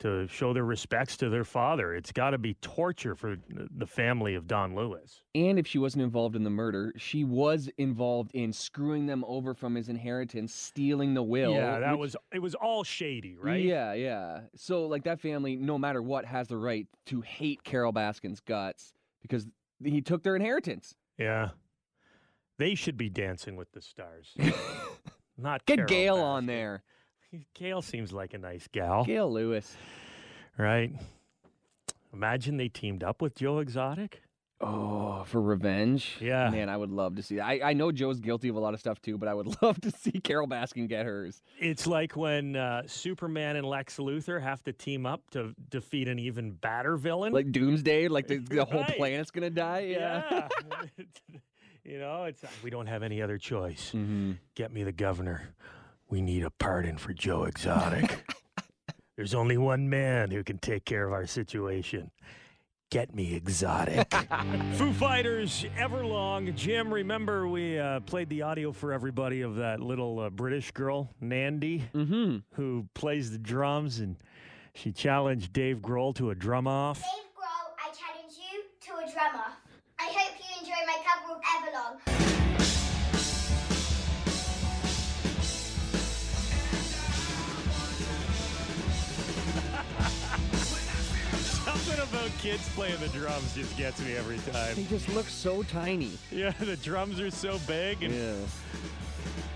to 0.00 0.26
show 0.28 0.52
their 0.52 0.64
respects 0.64 1.16
to 1.18 1.28
their 1.28 1.44
father. 1.44 1.94
It's 1.94 2.12
got 2.12 2.30
to 2.30 2.38
be 2.38 2.54
torture 2.54 3.14
for 3.14 3.36
the 3.48 3.86
family 3.86 4.34
of 4.34 4.46
Don 4.46 4.74
Lewis. 4.74 5.22
And 5.34 5.58
if 5.58 5.66
she 5.66 5.78
wasn't 5.78 6.02
involved 6.04 6.36
in 6.36 6.44
the 6.44 6.50
murder, 6.50 6.92
she 6.96 7.24
was 7.24 7.68
involved 7.78 8.32
in 8.34 8.52
screwing 8.52 9.06
them 9.06 9.24
over 9.26 9.54
from 9.54 9.74
his 9.74 9.88
inheritance, 9.88 10.54
stealing 10.54 11.14
the 11.14 11.22
will. 11.22 11.52
yeah, 11.52 11.78
that 11.78 11.92
which- 11.92 12.00
was 12.00 12.16
it 12.32 12.38
was 12.40 12.54
all 12.54 12.84
shady, 12.84 13.36
right? 13.36 13.62
Yeah, 13.62 13.92
yeah. 13.94 14.40
So 14.56 14.86
like 14.86 15.04
that 15.04 15.20
family, 15.20 15.56
no 15.56 15.78
matter 15.78 16.02
what, 16.02 16.24
has 16.24 16.48
the 16.48 16.56
right 16.56 16.86
to 17.06 17.20
hate 17.20 17.62
Carole 17.64 17.92
Baskin's 17.92 18.40
guts 18.40 18.92
because 19.22 19.46
he 19.82 20.00
took 20.00 20.22
their 20.22 20.36
inheritance. 20.36 20.94
Yeah. 21.18 21.50
They 22.58 22.74
should 22.74 22.96
be 22.96 23.08
dancing 23.10 23.56
with 23.56 23.72
the 23.72 23.80
stars. 23.80 24.34
Not 25.36 25.66
Get 25.66 25.76
Carol 25.76 25.88
Gail 25.88 26.16
on 26.18 26.46
there. 26.46 26.82
Gail 27.54 27.82
seems 27.82 28.12
like 28.12 28.34
a 28.34 28.38
nice 28.38 28.66
gal. 28.72 29.04
Gail 29.04 29.32
Lewis. 29.32 29.76
Right. 30.58 30.92
Imagine 32.12 32.56
they 32.56 32.68
teamed 32.68 33.02
up 33.02 33.20
with 33.20 33.34
Joe 33.34 33.58
Exotic. 33.58 34.20
Oh, 34.60 35.24
for 35.26 35.42
revenge? 35.42 36.16
Yeah. 36.20 36.48
Man, 36.48 36.68
I 36.68 36.76
would 36.76 36.90
love 36.90 37.16
to 37.16 37.22
see 37.22 37.36
that. 37.36 37.44
I, 37.44 37.60
I 37.62 37.72
know 37.72 37.90
Joe's 37.92 38.20
guilty 38.20 38.48
of 38.48 38.56
a 38.56 38.60
lot 38.60 38.72
of 38.72 38.80
stuff 38.80 39.02
too, 39.02 39.18
but 39.18 39.28
I 39.28 39.34
would 39.34 39.56
love 39.62 39.80
to 39.82 39.90
see 39.90 40.12
Carole 40.12 40.46
Baskin 40.46 40.88
get 40.88 41.04
hers. 41.04 41.42
It's 41.58 41.86
like 41.86 42.16
when 42.16 42.54
uh, 42.56 42.84
Superman 42.86 43.56
and 43.56 43.66
Lex 43.66 43.96
Luthor 43.98 44.40
have 44.40 44.62
to 44.64 44.72
team 44.72 45.06
up 45.06 45.28
to 45.32 45.54
defeat 45.70 46.06
an 46.08 46.18
even 46.20 46.52
badder 46.52 46.96
villain. 46.96 47.32
Like 47.32 47.50
Doomsday, 47.50 48.08
like 48.08 48.28
the, 48.28 48.38
the 48.38 48.64
whole 48.64 48.82
Right. 48.82 48.96
planet's 48.96 49.32
gonna 49.32 49.50
die. 49.50 49.80
Yeah. 49.90 50.22
yeah. 50.30 50.98
you 51.84 51.98
know, 51.98 52.24
it's 52.24 52.42
we 52.62 52.70
don't 52.70 52.86
have 52.86 53.02
any 53.02 53.20
other 53.20 53.36
choice. 53.38 53.88
Mm-hmm. 53.88 54.32
Get 54.54 54.72
me 54.72 54.84
the 54.84 54.92
governor. 54.92 55.48
We 56.08 56.20
need 56.20 56.44
a 56.44 56.50
pardon 56.50 56.96
for 56.96 57.12
Joe 57.12 57.44
Exotic. 57.44 58.24
There's 59.16 59.34
only 59.34 59.56
one 59.56 59.88
man 59.88 60.30
who 60.30 60.42
can 60.42 60.58
take 60.58 60.84
care 60.84 61.06
of 61.06 61.12
our 61.12 61.26
situation. 61.26 62.10
Get 62.90 63.14
me 63.14 63.34
exotic. 63.34 64.12
Foo 64.74 64.92
Fighters, 64.92 65.64
Everlong. 65.76 66.54
Jim, 66.54 66.92
remember 66.92 67.48
we 67.48 67.78
uh, 67.78 68.00
played 68.00 68.28
the 68.28 68.42
audio 68.42 68.70
for 68.72 68.92
everybody 68.92 69.40
of 69.40 69.56
that 69.56 69.80
little 69.80 70.20
uh, 70.20 70.30
British 70.30 70.70
girl, 70.72 71.10
Nandi, 71.20 71.84
mm-hmm. 71.94 72.38
who 72.54 72.86
plays 72.94 73.32
the 73.32 73.38
drums, 73.38 74.00
and 74.00 74.16
she 74.74 74.92
challenged 74.92 75.52
Dave 75.52 75.78
Grohl 75.78 76.14
to 76.16 76.30
a 76.30 76.34
drum 76.34 76.68
off. 76.68 76.98
Dave 76.98 77.32
Grohl, 77.36 77.74
I 77.78 77.92
challenge 77.92 78.34
you 78.36 78.62
to 78.86 78.92
a 78.92 79.12
drum 79.12 79.36
off. 79.36 79.56
I 79.98 80.12
hope 80.12 80.36
you 80.38 80.60
enjoy 80.60 80.86
my 80.86 80.98
cover 81.04 81.34
of 81.34 81.42
Everlong. 81.42 82.13
Something 91.96 92.18
about 92.18 92.38
kids 92.38 92.68
playing 92.74 92.96
the 93.00 93.08
drums 93.08 93.54
just 93.54 93.76
gets 93.76 94.00
me 94.00 94.14
every 94.16 94.38
time. 94.52 94.74
They 94.74 94.84
just 94.84 95.08
look 95.14 95.26
so 95.28 95.62
tiny. 95.62 96.12
Yeah, 96.32 96.50
the 96.60 96.76
drums 96.76 97.20
are 97.20 97.30
so 97.30 97.58
big 97.66 98.02
and 98.02 98.12
Yeah. 98.14 98.34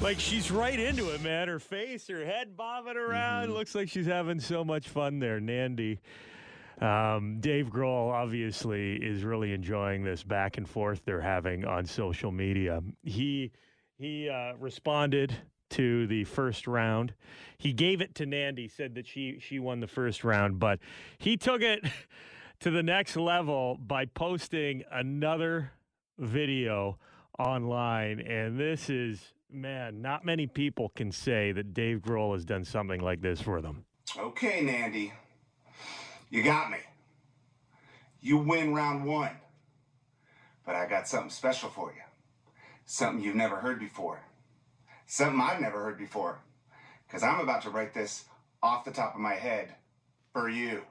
like 0.00 0.20
she's 0.20 0.50
right 0.50 0.78
into 0.78 1.10
it, 1.14 1.22
man. 1.22 1.48
Her 1.48 1.58
face, 1.58 2.06
her 2.08 2.24
head 2.24 2.56
bobbing 2.56 2.96
around. 2.96 3.52
Looks 3.52 3.74
like 3.74 3.88
she's 3.88 4.06
having 4.06 4.38
so 4.40 4.64
much 4.64 4.88
fun 4.88 5.18
there, 5.18 5.40
Nandi. 5.40 5.98
Um, 6.80 7.40
Dave 7.40 7.70
Grohl 7.70 8.12
obviously 8.12 8.94
is 8.96 9.24
really 9.24 9.52
enjoying 9.52 10.04
this 10.04 10.22
back 10.22 10.58
and 10.58 10.68
forth 10.68 11.02
they're 11.04 11.20
having 11.20 11.64
on 11.64 11.86
social 11.86 12.30
media. 12.30 12.82
He 13.02 13.50
he 13.98 14.28
uh, 14.28 14.52
responded 14.60 15.34
to 15.70 16.06
the 16.06 16.24
first 16.24 16.66
round. 16.66 17.14
He 17.58 17.72
gave 17.72 18.00
it 18.00 18.14
to 18.16 18.26
Nandi, 18.26 18.68
said 18.68 18.94
that 18.94 19.06
she 19.06 19.38
she 19.40 19.58
won 19.58 19.80
the 19.80 19.86
first 19.86 20.24
round, 20.24 20.58
but 20.58 20.78
he 21.18 21.36
took 21.36 21.62
it 21.62 21.84
to 22.60 22.70
the 22.70 22.82
next 22.82 23.16
level 23.16 23.76
by 23.80 24.06
posting 24.06 24.84
another 24.90 25.72
video 26.18 26.98
online, 27.38 28.20
and 28.20 28.58
this 28.58 28.90
is 28.90 29.32
man, 29.50 30.02
not 30.02 30.24
many 30.24 30.46
people 30.46 30.90
can 30.94 31.10
say 31.10 31.52
that 31.52 31.72
Dave 31.72 32.00
Grohl 32.00 32.34
has 32.34 32.44
done 32.44 32.64
something 32.64 33.00
like 33.00 33.20
this 33.20 33.40
for 33.40 33.60
them. 33.60 33.84
Okay, 34.16 34.60
Nandi. 34.60 35.12
You 36.30 36.42
got 36.42 36.70
me. 36.70 36.78
You 38.20 38.38
win 38.38 38.74
round 38.74 39.04
one. 39.04 39.30
But 40.66 40.74
I 40.74 40.86
got 40.86 41.08
something 41.08 41.30
special 41.30 41.70
for 41.70 41.92
you. 41.92 42.02
Something 42.84 43.24
you've 43.24 43.36
never 43.36 43.56
heard 43.56 43.78
before. 43.78 44.20
Something 45.10 45.40
I've 45.40 45.62
never 45.62 45.82
heard 45.84 45.96
before. 45.96 46.38
Because 47.06 47.22
I'm 47.22 47.40
about 47.40 47.62
to 47.62 47.70
write 47.70 47.94
this 47.94 48.26
off 48.62 48.84
the 48.84 48.90
top 48.90 49.14
of 49.14 49.20
my 49.20 49.32
head 49.32 49.74
for 50.34 50.50
you. 50.50 50.82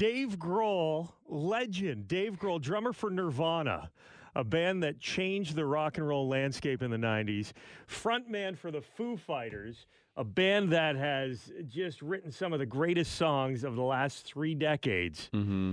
Dave 0.00 0.38
Grohl, 0.38 1.12
legend, 1.28 2.08
Dave 2.08 2.38
Grohl, 2.38 2.58
drummer 2.58 2.94
for 2.94 3.10
Nirvana, 3.10 3.90
a 4.34 4.42
band 4.42 4.82
that 4.82 4.98
changed 4.98 5.54
the 5.54 5.66
rock 5.66 5.98
and 5.98 6.08
roll 6.08 6.26
landscape 6.26 6.82
in 6.82 6.90
the 6.90 6.96
90s, 6.96 7.52
frontman 7.86 8.56
for 8.56 8.70
the 8.70 8.80
Foo 8.80 9.18
Fighters, 9.18 9.84
a 10.16 10.24
band 10.24 10.72
that 10.72 10.96
has 10.96 11.52
just 11.68 12.00
written 12.00 12.32
some 12.32 12.54
of 12.54 12.60
the 12.60 12.64
greatest 12.64 13.16
songs 13.16 13.62
of 13.62 13.76
the 13.76 13.82
last 13.82 14.24
three 14.24 14.54
decades, 14.54 15.28
mm-hmm. 15.34 15.72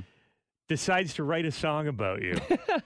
decides 0.68 1.14
to 1.14 1.24
write 1.24 1.46
a 1.46 1.52
song 1.52 1.88
about 1.88 2.22
you. 2.22 2.36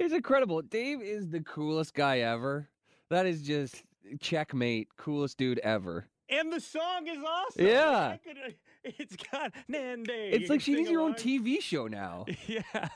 It's 0.00 0.12
incredible. 0.12 0.60
Dave 0.60 1.00
is 1.02 1.30
the 1.30 1.40
coolest 1.40 1.94
guy 1.94 2.18
ever. 2.18 2.68
That 3.10 3.26
is 3.26 3.42
just 3.42 3.84
checkmate. 4.20 4.88
Coolest 4.96 5.38
dude 5.38 5.60
ever. 5.60 6.08
and 6.28 6.52
the 6.52 6.60
song 6.60 7.06
is 7.06 7.18
awesome. 7.18 7.64
Yeah. 7.64 8.16
Could- 8.24 8.38
uh, 8.38 8.50
it's 8.84 9.16
got 9.30 9.52
Nandi. 9.68 10.12
It's 10.12 10.50
like 10.50 10.60
she 10.60 10.74
needs 10.74 10.90
her 10.90 11.00
own 11.00 11.14
TV 11.14 11.60
show 11.60 11.86
now. 11.86 12.26
Yeah. 12.46 12.88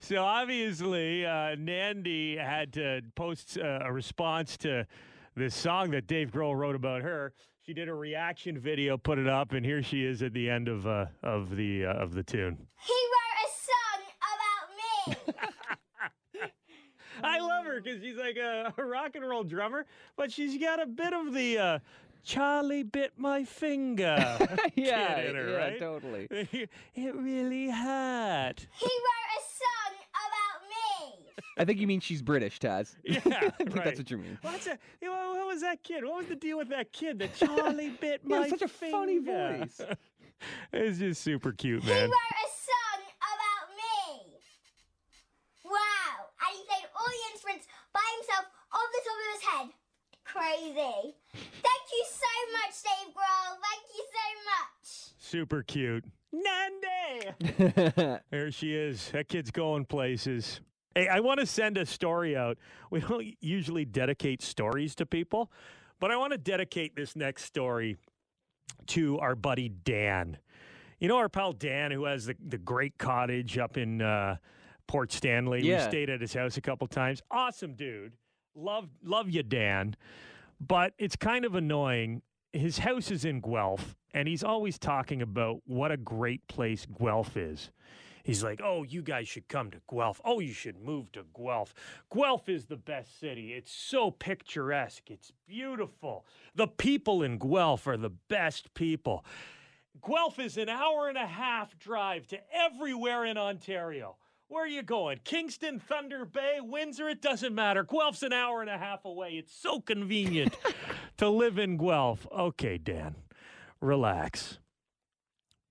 So 0.00 0.24
obviously, 0.24 1.24
uh, 1.24 1.54
Nandi 1.56 2.36
had 2.36 2.72
to 2.74 3.02
post 3.14 3.58
uh, 3.58 3.80
a 3.84 3.92
response 3.92 4.56
to 4.58 4.86
this 5.36 5.54
song 5.54 5.90
that 5.90 6.06
Dave 6.06 6.30
Grohl 6.32 6.56
wrote 6.56 6.74
about 6.74 7.02
her. 7.02 7.32
She 7.64 7.74
did 7.74 7.88
a 7.88 7.94
reaction 7.94 8.58
video, 8.58 8.96
put 8.96 9.18
it 9.18 9.28
up, 9.28 9.52
and 9.52 9.64
here 9.64 9.82
she 9.82 10.04
is 10.04 10.22
at 10.22 10.32
the 10.32 10.48
end 10.50 10.68
of 10.68 10.86
uh, 10.86 11.06
of 11.22 11.54
the 11.54 11.86
uh, 11.86 11.92
of 11.92 12.14
the 12.14 12.22
tune. 12.22 12.56
He 12.86 12.94
wrote 13.12 13.36
a 13.44 13.50
song 13.66 15.14
about 15.14 15.26
me. 15.34 16.42
I 17.22 17.38
love 17.40 17.64
her 17.66 17.80
because 17.80 18.02
she's 18.02 18.16
like 18.16 18.36
a, 18.36 18.72
a 18.76 18.84
rock 18.84 19.14
and 19.14 19.28
roll 19.28 19.44
drummer, 19.44 19.86
but 20.16 20.32
she's 20.32 20.58
got 20.60 20.80
a 20.82 20.86
bit 20.86 21.12
of 21.12 21.34
the 21.34 21.58
uh, 21.58 21.78
Charlie 22.24 22.82
bit 22.82 23.12
my 23.16 23.44
finger. 23.44 24.16
Yeah, 24.74 25.16
kid 25.16 25.30
in 25.30 25.36
her, 25.36 25.50
yeah, 25.50 25.56
right? 25.56 25.78
totally. 25.78 26.28
it 26.30 27.14
really 27.16 27.68
hurt. 27.68 28.66
he 28.78 28.86
wrote 28.86 29.30
a 29.36 29.40
song 29.58 29.94
about 30.12 30.68
me. 30.68 31.26
I 31.56 31.64
think 31.64 31.80
you 31.80 31.86
mean 31.86 32.00
she's 32.00 32.22
British, 32.22 32.58
Taz. 32.60 32.94
Yeah, 33.04 33.20
I 33.24 33.50
think 33.50 33.74
right. 33.74 33.84
that's 33.84 33.98
what 33.98 34.10
you 34.10 34.18
mean. 34.18 34.38
What's 34.42 34.66
that? 34.66 34.78
You 35.00 35.08
know, 35.08 35.34
what 35.36 35.46
was 35.48 35.60
that 35.62 35.82
kid? 35.82 36.04
What 36.04 36.16
was 36.18 36.26
the 36.26 36.36
deal 36.36 36.58
with 36.58 36.68
that 36.68 36.92
kid 36.92 37.18
that 37.20 37.34
Charlie 37.34 37.90
bit 38.00 38.24
my 38.24 38.36
Yeah, 38.36 38.42
my 38.42 38.48
such 38.50 38.62
a 38.62 38.68
funny 38.68 39.18
voice. 39.18 39.80
it's 40.72 40.98
just 40.98 41.22
super 41.22 41.52
cute, 41.52 41.84
man. 41.84 41.96
He 41.96 42.02
wrote 42.02 42.10
a 42.12 42.48
song 42.54 43.02
about 43.18 43.74
me. 43.74 44.32
Wow. 45.64 46.28
And 46.46 46.56
he 46.56 46.62
played 46.68 46.86
all 46.94 47.06
the 47.08 47.32
instruments 47.34 47.66
by 47.92 48.04
himself 48.16 48.44
off 48.72 48.88
the 48.92 49.02
top 49.04 49.16
of 49.18 49.32
his 49.34 49.42
head. 49.48 49.68
Crazy. 50.32 51.14
Thank 51.32 51.84
you 51.92 52.04
so 52.06 52.34
much, 52.52 52.82
Dave 52.82 53.14
Grohl. 53.14 53.56
Thank 53.62 53.82
you 53.96 54.04
so 54.12 54.26
much. 54.50 55.12
Super 55.18 55.62
cute. 55.62 56.04
Nandi! 56.32 58.20
there 58.30 58.50
she 58.50 58.74
is. 58.74 59.10
That 59.12 59.28
kid's 59.28 59.50
going 59.50 59.86
places. 59.86 60.60
Hey, 60.94 61.08
I 61.08 61.20
want 61.20 61.40
to 61.40 61.46
send 61.46 61.78
a 61.78 61.86
story 61.86 62.36
out. 62.36 62.58
We 62.90 63.00
don't 63.00 63.26
usually 63.40 63.84
dedicate 63.84 64.42
stories 64.42 64.94
to 64.96 65.06
people, 65.06 65.50
but 66.00 66.10
I 66.10 66.16
want 66.16 66.32
to 66.32 66.38
dedicate 66.38 66.94
this 66.94 67.16
next 67.16 67.44
story 67.44 67.96
to 68.88 69.18
our 69.20 69.34
buddy 69.34 69.68
Dan. 69.70 70.38
You 71.00 71.08
know 71.08 71.16
our 71.16 71.28
pal 71.28 71.52
Dan, 71.52 71.90
who 71.90 72.04
has 72.04 72.26
the, 72.26 72.36
the 72.44 72.58
great 72.58 72.98
cottage 72.98 73.56
up 73.56 73.76
in 73.76 74.02
uh, 74.02 74.36
Port 74.86 75.12
Stanley. 75.12 75.62
Yeah. 75.64 75.84
We 75.84 75.90
stayed 75.90 76.10
at 76.10 76.20
his 76.20 76.34
house 76.34 76.56
a 76.56 76.60
couple 76.60 76.86
times. 76.88 77.22
Awesome 77.30 77.74
dude. 77.74 78.12
Love 78.58 78.88
love 79.04 79.30
you, 79.30 79.42
Dan. 79.42 79.94
But 80.60 80.92
it's 80.98 81.16
kind 81.16 81.44
of 81.44 81.54
annoying. 81.54 82.22
His 82.52 82.78
house 82.78 83.10
is 83.10 83.24
in 83.24 83.40
Guelph, 83.40 83.94
and 84.12 84.26
he's 84.26 84.42
always 84.42 84.78
talking 84.78 85.22
about 85.22 85.60
what 85.64 85.92
a 85.92 85.96
great 85.96 86.46
place 86.48 86.86
Guelph 86.86 87.36
is. 87.36 87.70
He's 88.24 88.42
like, 88.42 88.60
oh, 88.62 88.82
you 88.82 89.00
guys 89.00 89.28
should 89.28 89.48
come 89.48 89.70
to 89.70 89.80
Guelph. 89.88 90.20
Oh, 90.24 90.40
you 90.40 90.52
should 90.52 90.82
move 90.82 91.12
to 91.12 91.24
Guelph. 91.34 91.72
Guelph 92.14 92.48
is 92.48 92.66
the 92.66 92.76
best 92.76 93.20
city. 93.20 93.54
It's 93.54 93.72
so 93.72 94.10
picturesque. 94.10 95.10
It's 95.10 95.32
beautiful. 95.46 96.26
The 96.54 96.66
people 96.66 97.22
in 97.22 97.38
Guelph 97.38 97.86
are 97.86 97.96
the 97.96 98.10
best 98.10 98.74
people. 98.74 99.24
Guelph 100.06 100.38
is 100.38 100.58
an 100.58 100.68
hour 100.68 101.08
and 101.08 101.16
a 101.16 101.26
half 101.26 101.78
drive 101.78 102.26
to 102.28 102.38
everywhere 102.52 103.24
in 103.24 103.38
Ontario. 103.38 104.16
Where 104.48 104.64
are 104.64 104.68
you 104.68 104.82
going? 104.82 105.20
Kingston, 105.24 105.78
Thunder 105.78 106.24
Bay, 106.24 106.58
Windsor? 106.60 107.08
It 107.08 107.20
doesn't 107.20 107.54
matter. 107.54 107.84
Guelph's 107.84 108.22
an 108.22 108.32
hour 108.32 108.62
and 108.62 108.70
a 108.70 108.78
half 108.78 109.04
away. 109.04 109.32
It's 109.32 109.54
so 109.54 109.80
convenient 109.80 110.56
to 111.18 111.28
live 111.28 111.58
in 111.58 111.76
Guelph. 111.76 112.26
Okay, 112.32 112.78
Dan, 112.78 113.16
relax. 113.82 114.58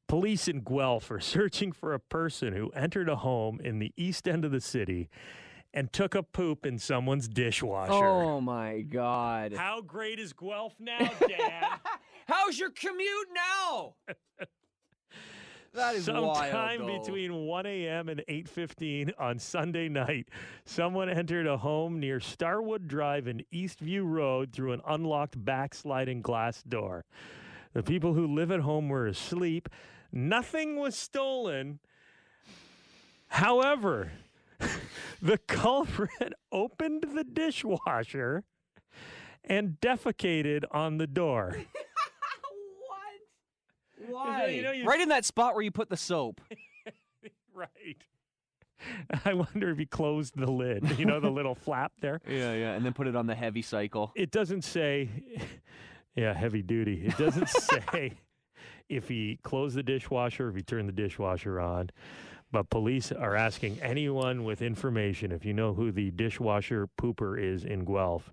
Police 0.07 0.47
in 0.47 0.61
Guelph 0.61 1.09
are 1.09 1.19
searching 1.19 1.71
for 1.71 1.93
a 1.93 1.99
person 1.99 2.53
who 2.53 2.69
entered 2.69 3.09
a 3.09 3.17
home 3.17 3.59
in 3.61 3.79
the 3.79 3.93
east 3.97 4.27
end 4.27 4.45
of 4.45 4.51
the 4.51 4.61
city 4.61 5.09
and 5.73 5.91
took 5.91 6.13
a 6.15 6.23
poop 6.23 6.65
in 6.65 6.77
someone's 6.77 7.27
dishwasher. 7.27 7.91
Oh 7.93 8.39
my 8.39 8.81
God. 8.81 9.53
How 9.53 9.81
great 9.81 10.19
is 10.19 10.33
Guelph 10.33 10.75
now, 10.79 11.11
Dan? 11.27 11.63
How's 12.27 12.59
your 12.59 12.69
commute 12.69 13.27
now? 13.33 13.95
That 15.77 15.93
is 15.93 16.05
Sometime 16.05 16.87
wild. 16.87 17.03
between 17.03 17.45
1 17.45 17.65
a.m. 17.67 18.09
and 18.09 18.23
8:15 18.27 19.13
on 19.19 19.37
Sunday 19.37 19.87
night, 19.87 20.27
someone 20.65 21.07
entered 21.07 21.45
a 21.45 21.57
home 21.57 21.99
near 21.99 22.19
Starwood 22.19 22.87
Drive 22.87 23.27
and 23.27 23.43
Eastview 23.53 24.03
Road 24.03 24.51
through 24.51 24.73
an 24.73 24.81
unlocked 24.87 25.45
backsliding 25.45 26.23
glass 26.23 26.63
door. 26.63 27.05
The 27.73 27.83
people 27.83 28.15
who 28.15 28.25
live 28.25 28.51
at 28.51 28.61
home 28.61 28.89
were 28.89 29.05
asleep. 29.05 29.69
Nothing 30.11 30.77
was 30.77 30.95
stolen. 30.95 31.77
However, 33.27 34.13
the 35.21 35.37
culprit 35.37 36.33
opened 36.51 37.03
the 37.13 37.23
dishwasher 37.23 38.45
and 39.43 39.79
defecated 39.79 40.63
on 40.71 40.97
the 40.97 41.05
door. 41.05 41.55
Why? 44.07 44.47
You 44.47 44.61
know, 44.63 44.71
you- 44.71 44.85
right 44.85 44.99
in 45.01 45.09
that 45.09 45.25
spot 45.25 45.53
where 45.55 45.63
you 45.63 45.71
put 45.71 45.89
the 45.89 45.97
soap. 45.97 46.41
Right. 47.53 47.97
I 49.25 49.33
wonder 49.33 49.71
if 49.71 49.79
he 49.79 49.87
closed 49.87 50.35
the 50.37 50.51
lid, 50.51 50.99
you 50.99 51.05
know, 51.05 51.19
the 51.19 51.31
little 51.31 51.55
flap 51.55 51.91
there. 52.01 52.21
Yeah, 52.27 52.53
yeah, 52.53 52.73
and 52.73 52.85
then 52.85 52.93
put 52.93 53.07
it 53.07 53.15
on 53.15 53.25
the 53.25 53.33
heavy 53.33 53.63
cycle. 53.63 54.11
It 54.15 54.29
doesn't 54.29 54.63
say, 54.63 55.09
yeah, 56.15 56.35
heavy 56.35 56.61
duty. 56.61 57.07
It 57.07 57.17
doesn't 57.17 57.49
say 57.89 58.13
if 58.89 59.07
he 59.07 59.39
closed 59.41 59.75
the 59.75 59.81
dishwasher, 59.81 60.49
if 60.49 60.55
he 60.55 60.61
turned 60.61 60.87
the 60.87 60.93
dishwasher 60.93 61.59
on. 61.59 61.89
But 62.51 62.69
police 62.69 63.11
are 63.11 63.35
asking 63.35 63.81
anyone 63.81 64.43
with 64.43 64.61
information, 64.61 65.31
if 65.31 65.43
you 65.43 65.53
know 65.53 65.73
who 65.73 65.91
the 65.91 66.11
dishwasher 66.11 66.87
pooper 67.01 67.41
is 67.41 67.65
in 67.65 67.83
Guelph, 67.85 68.31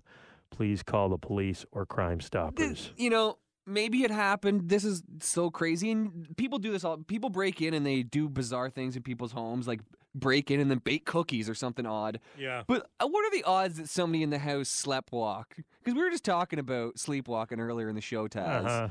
please 0.51 0.83
call 0.83 1.09
the 1.09 1.17
police 1.17 1.65
or 1.71 1.87
Crime 1.87 2.21
Stoppers. 2.21 2.91
You 2.95 3.09
know, 3.09 3.39
maybe 3.65 4.03
it 4.03 4.11
happened. 4.11 4.69
This 4.69 4.83
is 4.83 5.03
so 5.19 5.49
crazy, 5.49 5.91
and 5.91 6.35
people 6.37 6.59
do 6.59 6.71
this 6.71 6.83
all. 6.83 6.97
People 6.97 7.29
break 7.29 7.61
in 7.61 7.73
and 7.73 7.85
they 7.85 8.03
do 8.03 8.29
bizarre 8.29 8.69
things 8.69 8.95
in 8.95 9.03
people's 9.03 9.31
homes, 9.31 9.67
like 9.67 9.81
break 10.13 10.49
in 10.49 10.59
and 10.61 10.71
then 10.71 10.77
bake 10.79 11.05
cookies 11.05 11.49
or 11.49 11.53
something 11.55 11.85
odd. 11.85 12.19
Yeah. 12.37 12.63
But 12.67 12.87
uh, 12.99 13.07
what 13.07 13.25
are 13.25 13.31
the 13.37 13.43
odds 13.43 13.77
that 13.77 13.89
somebody 13.89 14.23
in 14.23 14.29
the 14.29 14.39
house 14.39 14.69
sleptwalk? 14.69 15.45
Because 15.83 15.93
we 15.95 16.01
were 16.01 16.09
just 16.09 16.23
talking 16.23 16.57
about 16.59 16.97
sleepwalking 16.97 17.59
earlier 17.59 17.89
in 17.89 17.95
the 17.95 18.01
show, 18.01 18.27
Taz. 18.27 18.65
Uh-huh. 18.65 18.87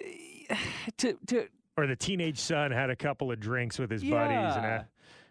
To 0.98 1.16
to 1.28 1.48
Or 1.76 1.86
the 1.86 1.96
teenage 1.96 2.38
son 2.38 2.70
had 2.70 2.90
a 2.90 2.96
couple 2.96 3.30
of 3.32 3.40
drinks 3.40 3.78
with 3.78 3.90
his 3.90 4.02
buddies 4.02 4.56
and 4.56 4.64
Yeah. 4.64 4.78
uh, 4.80 4.84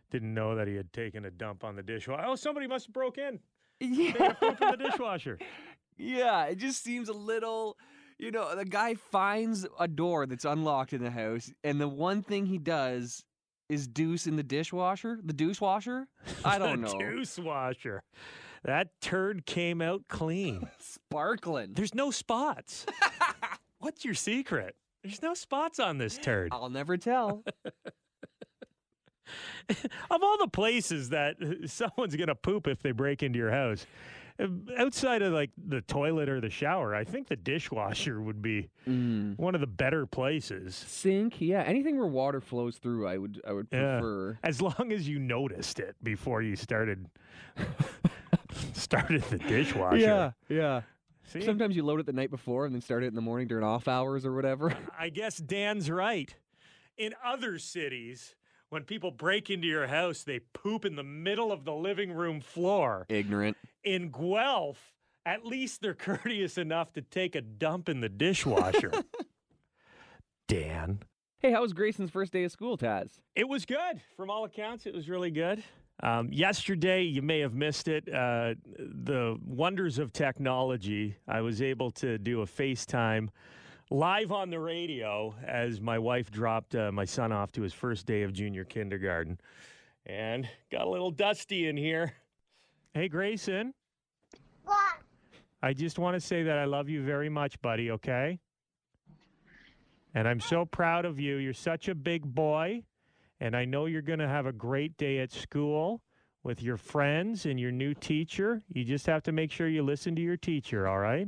didn't 0.10 0.34
know 0.34 0.56
that 0.56 0.68
he 0.68 0.76
had 0.76 0.92
taken 0.94 1.26
a 1.26 1.32
dump 1.32 1.64
on 1.64 1.76
the 1.76 1.84
dishwasher. 1.84 2.24
Oh, 2.26 2.36
somebody 2.36 2.68
must 2.68 2.88
have 2.88 2.94
broke 2.94 3.18
in. 3.18 3.40
Yeah. 3.80 4.34
In 4.42 4.56
the 4.60 4.78
dishwasher. 4.80 5.38
Yeah, 5.98 6.46
it 6.46 6.58
just 6.58 6.84
seems 6.84 7.10
a 7.10 7.14
little. 7.14 7.78
You 8.22 8.30
know, 8.30 8.56
the 8.56 8.66
guy 8.66 8.94
finds 8.94 9.66
a 9.80 9.88
door 9.88 10.28
that's 10.28 10.46
unlocked 10.46 10.94
in 10.94 11.04
the 11.04 11.10
house, 11.10 11.52
and 11.64 11.82
the 11.82 11.88
one 11.88 12.22
thing 12.22 12.46
he 12.46 12.60
does 12.60 13.24
is 13.68 13.88
deuce 13.88 14.28
in 14.28 14.36
the 14.36 14.44
dishwasher, 14.44 15.18
the 15.24 15.34
deuce 15.34 15.60
washer. 15.60 16.08
I 16.46 16.60
don't 16.60 16.82
The 16.82 16.94
know. 16.94 17.00
Deuce 17.00 17.40
washer. 17.40 18.04
That 18.64 18.90
turd 19.02 19.48
came 19.48 19.82
out 19.82 20.04
clean. 20.08 20.70
Sparkling. 20.80 21.74
There's 21.74 21.96
no 21.96 22.12
spots. 22.12 22.86
What's 23.80 24.06
your 24.06 24.14
secret? 24.14 24.76
There's 25.04 25.24
no 25.24 25.34
spots 25.34 25.80
on 25.80 25.98
this 25.98 26.20
turd. 26.20 26.50
I'll 26.52 26.70
never 26.70 26.98
tell. 26.98 27.44
of 30.12 30.22
all 30.22 30.38
the 30.38 30.48
places 30.48 31.10
that 31.10 31.38
someone's 31.66 32.16
going 32.16 32.28
to 32.28 32.36
poop 32.36 32.68
if 32.68 32.84
they 32.84 32.92
break 32.92 33.24
into 33.24 33.40
your 33.40 33.50
house, 33.50 33.88
Um, 34.42 34.66
outside 34.78 35.22
of 35.22 35.34
like 35.34 35.52
the 35.58 35.82
toilet 35.82 36.30
or 36.30 36.42
the 36.42 36.50
shower, 36.50 36.96
I 36.96 37.04
think 37.04 37.28
the 37.28 37.36
dishwasher 37.36 38.22
would 38.22 38.42
be 38.42 38.70
mm. 38.88 39.38
one 39.38 39.56
of 39.56 39.62
the 39.62 39.68
better 39.68 40.06
places. 40.06 40.76
Sink, 40.76 41.40
yeah, 41.40 41.62
anything 41.64 41.98
where 41.98 42.08
water 42.08 42.42
flows 42.42 42.78
through, 42.78 43.08
I 43.08 43.18
would, 43.18 43.42
I 43.48 43.54
would 43.54 43.68
Yeah. 43.72 44.00
prefer. 44.00 44.40
As 44.44 44.62
long 44.62 44.92
as 44.92 45.08
you 45.08 45.20
noticed 45.20 45.80
it 45.80 45.96
before 46.02 46.42
you 46.42 46.56
started 46.56 47.08
started 48.74 49.22
the 49.24 49.38
dishwasher. 49.38 49.98
Yeah, 49.98 50.32
yeah. 50.50 50.82
See? 51.26 51.42
Sometimes 51.42 51.76
you 51.76 51.84
load 51.84 52.00
it 52.00 52.06
the 52.06 52.14
night 52.14 52.30
before 52.32 52.66
and 52.66 52.74
then 52.74 52.82
start 52.82 53.04
it 53.04 53.08
in 53.08 53.16
the 53.16 53.22
morning 53.22 53.48
during 53.48 53.64
off 53.64 53.88
hours 53.88 54.26
or 54.26 54.34
whatever. 54.34 54.76
I 55.00 55.10
guess 55.10 55.38
Dan's 55.38 55.90
right. 55.90 56.34
In 56.98 57.14
other 57.24 57.58
cities, 57.58 58.36
when 58.72 58.84
people 58.84 59.12
break 59.12 59.50
into 59.50 59.68
your 59.68 59.86
house, 59.86 60.24
they 60.24 60.40
poop 60.40 60.86
in 60.86 60.96
the 60.96 61.04
middle 61.04 61.52
of 61.52 61.66
the 61.66 61.74
living 61.74 62.14
room 62.14 62.40
floor. 62.40 63.06
Ignorant. 63.10 63.58
In 63.84 64.10
Guelph, 64.10 64.94
at 65.26 65.46
least 65.46 65.82
they're 65.82 65.94
courteous 66.10 66.58
enough 66.58 66.94
to 66.94 67.02
take 67.02 67.36
a 67.36 67.42
dump 67.42 67.90
in 67.90 68.00
the 68.00 68.10
dishwasher. 68.10 68.92
Dan. 70.48 71.00
Hey, 71.40 71.52
how 71.52 71.62
was 71.62 71.74
Grayson's 71.74 72.12
first 72.12 72.32
day 72.32 72.46
of 72.46 72.52
school, 72.52 72.78
Taz? 72.78 73.20
It 73.36 73.48
was 73.48 73.66
good. 73.66 74.02
From 74.16 74.30
all 74.30 74.46
accounts, 74.46 74.86
it 74.86 74.94
was 74.94 75.10
really 75.10 75.32
good. 75.32 75.62
Um, 76.02 76.30
yesterday, 76.32 77.04
you 77.04 77.22
may 77.22 77.40
have 77.40 77.54
missed 77.54 77.90
it. 77.90 78.08
Uh, 78.08 78.56
the 78.78 79.38
wonders 79.46 80.00
of 80.00 80.14
technology. 80.14 81.18
I 81.28 81.42
was 81.42 81.62
able 81.62 81.92
to 81.92 82.18
do 82.18 82.42
a 82.42 82.46
FaceTime 82.46 83.30
live 83.92 84.32
on 84.32 84.50
the 84.50 84.60
radio 84.60 85.36
as 85.46 85.82
my 85.82 86.00
wife 86.00 86.32
dropped 86.32 86.76
uh, 86.76 86.92
my 86.94 87.04
son 87.04 87.34
off 87.34 87.52
to 87.52 87.62
his 87.62 87.74
first 87.74 88.06
day 88.06 88.24
of 88.24 88.32
junior 88.32 88.64
kindergarten. 88.64 89.38
And 90.06 90.48
got 90.72 90.88
a 90.88 90.90
little 90.90 91.12
dusty 91.12 91.68
in 91.68 91.76
here. 91.76 92.14
Hey, 92.94 93.10
Grayson. 93.10 93.74
What? 94.64 94.96
I 95.62 95.74
just 95.74 96.00
want 96.00 96.16
to 96.16 96.22
say 96.22 96.44
that 96.44 96.58
I 96.58 96.64
love 96.66 96.88
you 96.88 97.04
very 97.04 97.30
much, 97.30 97.62
buddy, 97.62 97.92
okay? 97.92 98.40
And 100.16 100.28
I'm 100.28 100.40
so 100.40 100.66
proud 100.66 101.06
of 101.06 101.20
you. 101.20 101.36
You're 101.36 101.54
such 101.54 101.90
a 101.90 101.96
big 101.96 102.24
boy. 102.24 102.84
And 103.42 103.56
I 103.56 103.66
know 103.66 103.88
you're 103.88 104.02
going 104.02 104.20
to 104.20 104.28
have 104.28 104.46
a 104.46 104.54
great 104.54 104.98
day 104.98 105.20
at 105.20 105.32
school 105.32 106.02
with 106.44 106.64
your 106.64 106.78
friends 106.78 107.46
and 107.46 107.60
your 107.60 107.72
new 107.72 107.94
teacher. 107.94 108.64
You 108.70 108.86
just 108.86 109.06
have 109.08 109.22
to 109.24 109.32
make 109.32 109.52
sure 109.52 109.68
you 109.68 109.84
listen 109.84 110.16
to 110.16 110.22
your 110.22 110.38
teacher, 110.38 110.88
all 110.88 111.00
right? 111.00 111.28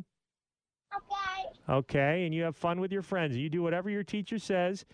Okay. 0.96 1.23
Okay. 1.69 2.26
And 2.26 2.34
you 2.34 2.43
have 2.43 2.56
fun 2.56 2.80
with 2.80 2.91
your 2.91 3.02
friends. 3.02 3.38
You 3.38 3.49
do 3.49 3.63
whatever 3.63 3.89
your 3.89 4.04
teacher 4.04 4.39
says. 4.39 4.86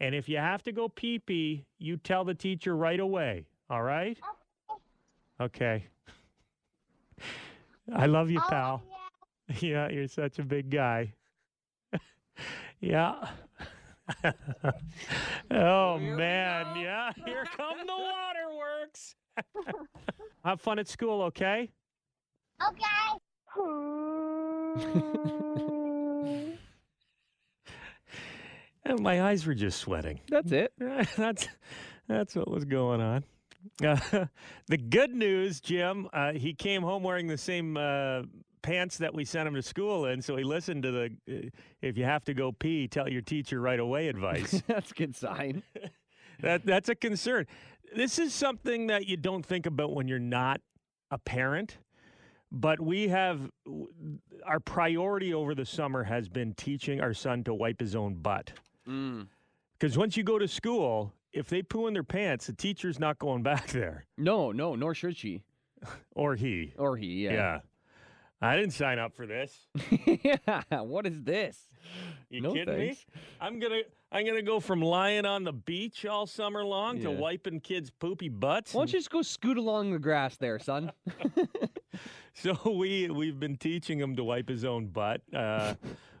And 0.00 0.14
if 0.14 0.28
you 0.28 0.38
have 0.38 0.62
to 0.64 0.72
go 0.72 0.88
pee 0.88 1.18
pee, 1.18 1.64
you 1.78 1.96
tell 1.96 2.24
the 2.24 2.34
teacher 2.34 2.76
right 2.76 3.00
away, 3.00 3.46
all 3.68 3.82
right? 3.82 4.18
Okay. 5.40 5.86
I 7.94 8.06
love 8.06 8.30
you, 8.30 8.40
oh, 8.44 8.48
pal. 8.48 8.82
Yeah, 9.60 9.88
you're 9.88 10.08
such 10.08 10.38
a 10.38 10.44
big 10.44 10.68
guy. 10.68 11.14
yeah. 12.80 13.14
oh 15.50 15.96
man, 15.98 16.76
yeah. 16.76 17.12
Here 17.24 17.46
come 17.56 17.78
the 17.86 17.96
waterworks. 17.96 19.14
Have 20.44 20.60
fun 20.60 20.78
at 20.78 20.86
school, 20.86 21.22
okay? 21.22 21.70
And 24.76 25.77
my 28.96 29.22
eyes 29.22 29.46
were 29.46 29.54
just 29.54 29.80
sweating. 29.80 30.20
That's 30.28 30.52
it. 30.52 30.72
that's 31.16 31.48
that's 32.08 32.34
what 32.34 32.50
was 32.50 32.64
going 32.64 33.00
on. 33.00 33.24
Uh, 33.84 34.26
the 34.68 34.76
good 34.76 35.14
news, 35.14 35.60
Jim, 35.60 36.08
uh, 36.12 36.32
he 36.32 36.54
came 36.54 36.82
home 36.82 37.02
wearing 37.02 37.26
the 37.26 37.38
same 37.38 37.76
uh, 37.76 38.22
pants 38.62 38.98
that 38.98 39.14
we 39.14 39.24
sent 39.24 39.46
him 39.48 39.54
to 39.54 39.62
school 39.62 40.06
in, 40.06 40.22
so 40.22 40.36
he 40.36 40.44
listened 40.44 40.82
to 40.84 40.90
the 40.90 41.10
uh, 41.30 41.48
"if 41.82 41.98
you 41.98 42.04
have 42.04 42.24
to 42.24 42.34
go 42.34 42.52
pee, 42.52 42.88
tell 42.88 43.08
your 43.08 43.22
teacher 43.22 43.60
right 43.60 43.80
away" 43.80 44.08
advice. 44.08 44.62
That's 44.66 44.90
a 44.90 44.94
good 44.94 45.16
sign. 45.16 45.62
that 46.40 46.64
that's 46.64 46.88
a 46.88 46.94
concern. 46.94 47.46
This 47.94 48.18
is 48.18 48.34
something 48.34 48.88
that 48.88 49.06
you 49.06 49.16
don't 49.16 49.44
think 49.44 49.66
about 49.66 49.94
when 49.94 50.08
you're 50.08 50.18
not 50.18 50.60
a 51.10 51.18
parent, 51.18 51.78
but 52.52 52.80
we 52.80 53.08
have 53.08 53.50
our 54.44 54.60
priority 54.60 55.32
over 55.34 55.54
the 55.54 55.64
summer 55.64 56.04
has 56.04 56.28
been 56.28 56.54
teaching 56.54 57.00
our 57.00 57.14
son 57.14 57.44
to 57.44 57.54
wipe 57.54 57.80
his 57.80 57.96
own 57.96 58.14
butt. 58.14 58.52
Mm. 58.88 59.26
Because 59.78 59.96
once 59.98 60.16
you 60.16 60.22
go 60.24 60.38
to 60.38 60.48
school, 60.48 61.12
if 61.32 61.48
they 61.48 61.62
poo 61.62 61.86
in 61.86 61.94
their 61.94 62.02
pants, 62.02 62.46
the 62.46 62.52
teacher's 62.52 62.98
not 62.98 63.18
going 63.18 63.42
back 63.50 63.68
there. 63.68 64.06
No, 64.16 64.50
no, 64.52 64.74
nor 64.74 64.94
should 64.94 65.16
she. 65.16 65.42
Or 66.16 66.34
he. 66.34 66.72
Or 66.76 66.96
he, 66.96 67.24
yeah. 67.24 67.32
Yeah. 67.32 67.58
I 68.40 68.56
didn't 68.56 68.72
sign 68.72 68.98
up 68.98 69.14
for 69.14 69.26
this. 69.26 69.66
yeah. 70.06 70.62
What 70.82 71.06
is 71.06 71.22
this? 71.22 71.68
You 72.30 72.40
No 72.40 72.52
kidding 72.52 72.74
thanks. 72.74 73.04
me? 73.14 73.20
I'm 73.40 73.58
gonna 73.60 73.80
I'm 74.12 74.24
gonna 74.26 74.42
go 74.42 74.60
from 74.60 74.80
lying 74.80 75.24
on 75.26 75.42
the 75.44 75.52
beach 75.52 76.06
all 76.06 76.26
summer 76.26 76.64
long 76.64 77.00
to 77.02 77.10
wiping 77.10 77.60
kids' 77.60 77.90
poopy 77.90 78.28
butts. 78.28 78.74
Why 78.74 78.80
don't 78.82 78.92
you 78.92 78.98
just 78.98 79.10
go 79.10 79.22
scoot 79.22 79.56
along 79.56 79.92
the 79.92 79.98
grass 79.98 80.36
there, 80.36 80.58
son? 80.60 80.92
So 82.34 82.56
we 82.70 83.10
we've 83.10 83.38
been 83.40 83.56
teaching 83.56 83.98
him 83.98 84.14
to 84.16 84.22
wipe 84.24 84.48
his 84.48 84.64
own 84.64 84.86
butt. 84.86 85.20
Uh, 85.34 85.74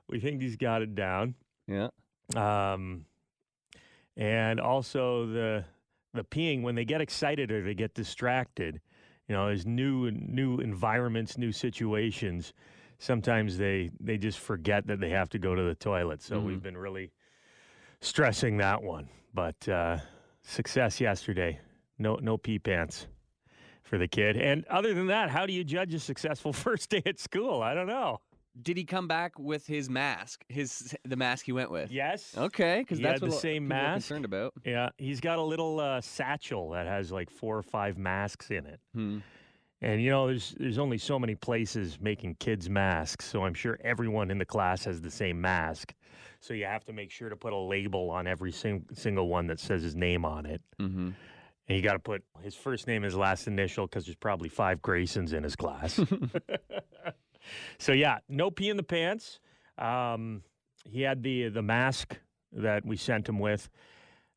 we 0.08 0.18
think 0.18 0.40
he's 0.42 0.56
got 0.56 0.82
it 0.82 0.94
down. 0.96 1.34
Yeah. 1.68 1.88
Um, 2.36 3.04
and 4.16 4.60
also 4.60 5.26
the 5.26 5.64
the 6.14 6.24
peeing 6.24 6.62
when 6.62 6.74
they 6.74 6.84
get 6.84 7.00
excited 7.00 7.50
or 7.50 7.62
they 7.62 7.74
get 7.74 7.94
distracted. 7.94 8.80
You 9.28 9.34
know, 9.34 9.46
there's 9.46 9.66
new 9.66 10.10
new 10.10 10.58
environments, 10.58 11.38
new 11.38 11.52
situations. 11.52 12.52
Sometimes 12.98 13.56
they 13.56 13.90
they 14.00 14.18
just 14.18 14.38
forget 14.38 14.86
that 14.86 15.00
they 15.00 15.10
have 15.10 15.28
to 15.30 15.38
go 15.38 15.54
to 15.54 15.62
the 15.62 15.74
toilet. 15.74 16.22
So 16.22 16.40
we've 16.40 16.62
been 16.62 16.76
really 16.76 17.12
stressing 18.00 18.56
that 18.58 18.82
one. 18.82 19.08
But 19.34 19.68
uh, 19.68 19.98
success 20.42 21.00
yesterday. 21.00 21.60
No 21.98 22.16
no 22.16 22.36
pee 22.36 22.58
pants 22.58 23.06
for 23.82 23.98
the 23.98 24.08
kid. 24.08 24.36
And 24.36 24.64
other 24.66 24.94
than 24.94 25.06
that, 25.08 25.30
how 25.30 25.46
do 25.46 25.52
you 25.52 25.64
judge 25.64 25.94
a 25.94 26.00
successful 26.00 26.52
first 26.64 26.90
day 26.90 27.02
at 27.06 27.18
school? 27.18 27.62
I 27.62 27.74
don't 27.74 27.86
know. 27.86 28.20
Did 28.60 28.76
he 28.76 28.84
come 28.84 29.06
back 29.06 29.38
with 29.38 29.66
his 29.66 29.88
mask? 29.88 30.44
His 30.48 30.96
the 31.04 31.16
mask 31.16 31.44
he 31.46 31.52
went 31.52 31.70
with? 31.70 31.90
Yes. 31.90 32.34
Okay, 32.36 32.80
because 32.80 33.00
that's 33.00 33.20
what 33.20 33.30
the 33.30 33.36
same 33.36 33.68
mask. 33.68 34.08
concerned 34.08 34.24
about. 34.24 34.54
Yeah, 34.64 34.90
he's 34.98 35.20
got 35.20 35.38
a 35.38 35.42
little 35.42 35.80
uh, 35.80 36.00
satchel 36.00 36.70
that 36.70 36.86
has 36.86 37.12
like 37.12 37.30
four 37.30 37.56
or 37.56 37.62
five 37.62 37.98
masks 37.98 38.50
in 38.50 38.66
it. 38.66 38.80
Hmm. 38.94 39.18
And 39.80 40.02
you 40.02 40.10
know, 40.10 40.26
there's 40.26 40.54
there's 40.58 40.78
only 40.78 40.98
so 40.98 41.18
many 41.18 41.34
places 41.34 41.98
making 42.00 42.36
kids 42.36 42.68
masks, 42.68 43.26
so 43.26 43.44
I'm 43.44 43.54
sure 43.54 43.78
everyone 43.84 44.30
in 44.30 44.38
the 44.38 44.46
class 44.46 44.84
has 44.84 45.00
the 45.00 45.10
same 45.10 45.40
mask. 45.40 45.94
So 46.40 46.54
you 46.54 46.64
have 46.66 46.84
to 46.84 46.92
make 46.92 47.10
sure 47.10 47.28
to 47.28 47.36
put 47.36 47.52
a 47.52 47.58
label 47.58 48.10
on 48.10 48.26
every 48.26 48.52
sing- 48.52 48.86
single 48.94 49.28
one 49.28 49.46
that 49.48 49.58
says 49.60 49.82
his 49.82 49.96
name 49.96 50.24
on 50.24 50.46
it. 50.46 50.62
Mm-hmm. 50.80 51.10
And 51.68 51.76
you 51.76 51.82
got 51.82 51.94
to 51.94 51.98
put 51.98 52.24
his 52.42 52.54
first 52.54 52.86
name, 52.86 53.02
his 53.02 53.14
last 53.14 53.46
initial, 53.46 53.86
because 53.86 54.06
there's 54.06 54.16
probably 54.16 54.48
five 54.48 54.80
Graysons 54.80 55.34
in 55.34 55.42
his 55.42 55.54
class. 55.54 55.98
so 57.78 57.92
yeah, 57.92 58.18
no 58.28 58.50
pee 58.50 58.68
in 58.68 58.76
the 58.76 58.82
pants. 58.82 59.40
Um, 59.76 60.42
he 60.84 61.02
had 61.02 61.22
the 61.22 61.48
the 61.48 61.62
mask 61.62 62.18
that 62.52 62.84
we 62.84 62.96
sent 62.96 63.28
him 63.28 63.38
with. 63.38 63.68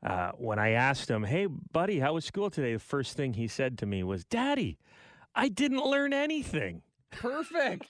Uh, 0.03 0.31
when 0.31 0.57
I 0.59 0.71
asked 0.71 1.09
him, 1.09 1.23
"Hey, 1.23 1.45
buddy, 1.45 1.99
how 1.99 2.13
was 2.13 2.25
school 2.25 2.49
today?" 2.49 2.73
The 2.73 2.79
first 2.79 3.15
thing 3.15 3.33
he 3.33 3.47
said 3.47 3.77
to 3.79 3.85
me 3.85 4.03
was, 4.03 4.25
"Daddy, 4.25 4.77
I 5.35 5.47
didn't 5.47 5.83
learn 5.83 6.13
anything." 6.13 6.81
Perfect. 7.11 7.87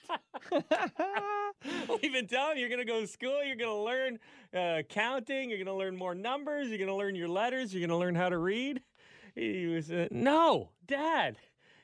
We've 0.50 2.12
been 2.12 2.26
telling 2.26 2.56
you, 2.56 2.60
you're 2.60 2.68
going 2.68 2.80
to 2.80 2.84
go 2.84 3.00
to 3.00 3.06
school, 3.06 3.42
you're 3.44 3.56
going 3.56 3.70
to 3.70 3.82
learn 3.82 4.18
uh, 4.52 4.82
counting, 4.88 5.48
you're 5.48 5.58
going 5.58 5.66
to 5.66 5.74
learn 5.74 5.96
more 5.96 6.14
numbers, 6.14 6.68
you're 6.68 6.78
going 6.78 6.88
to 6.88 6.96
learn 6.96 7.14
your 7.14 7.28
letters, 7.28 7.72
you're 7.72 7.80
going 7.80 7.90
to 7.90 7.96
learn 7.96 8.16
how 8.16 8.28
to 8.28 8.38
read. 8.38 8.82
He 9.34 9.66
was, 9.66 9.90
uh, 9.90 10.08
no, 10.10 10.70
Dad, 10.86 11.36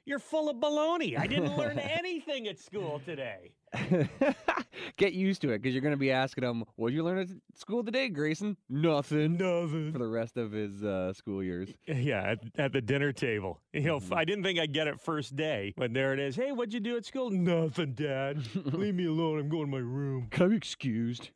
you're 0.09 0.19
full 0.19 0.49
of 0.49 0.57
baloney. 0.57 1.19
I 1.19 1.27
didn't 1.27 1.57
learn 1.57 1.79
anything 1.79 2.49
at 2.49 2.59
school 2.59 3.01
today. 3.05 3.53
Get 4.97 5.13
used 5.13 5.43
to 5.43 5.51
it 5.51 5.59
because 5.61 5.75
you're 5.75 5.83
going 5.83 5.93
to 5.95 5.99
be 5.99 6.11
asking 6.11 6.45
him, 6.45 6.65
What 6.77 6.89
did 6.89 6.97
you 6.97 7.05
learn 7.05 7.19
at 7.19 7.29
school 7.55 7.85
today, 7.85 8.09
Grayson? 8.09 8.57
Nothing. 8.71 9.33
Nothing. 9.37 9.93
For 9.93 9.99
the 9.99 10.07
rest 10.07 10.37
of 10.37 10.53
his 10.53 10.83
uh, 10.83 11.13
school 11.13 11.43
years. 11.43 11.69
Yeah, 11.87 12.23
at, 12.23 12.39
at 12.57 12.73
the 12.73 12.81
dinner 12.81 13.13
table. 13.13 13.61
You 13.73 13.83
know, 13.83 13.99
Mm-hmm. 13.99 14.15
I 14.15 14.25
didn't 14.25 14.45
think 14.45 14.59
I'd 14.59 14.73
get 14.73 14.87
it 14.87 15.01
first 15.01 15.37
day, 15.37 15.75
but 15.77 15.93
there 15.93 16.13
it 16.15 16.21
is. 16.21 16.37
Hey, 16.37 16.53
what'd 16.53 16.73
you 16.73 16.81
do 16.81 16.97
at 16.97 17.05
school? 17.05 17.31
Nothing, 17.31 17.93
Dad. 17.95 18.39
Leave 18.55 18.95
me 18.95 19.07
alone. 19.07 19.39
I'm 19.41 19.49
going 19.49 19.65
to 19.67 19.71
my 19.71 19.79
room. 19.79 20.29
Come 20.31 20.53
excused. 20.53 21.31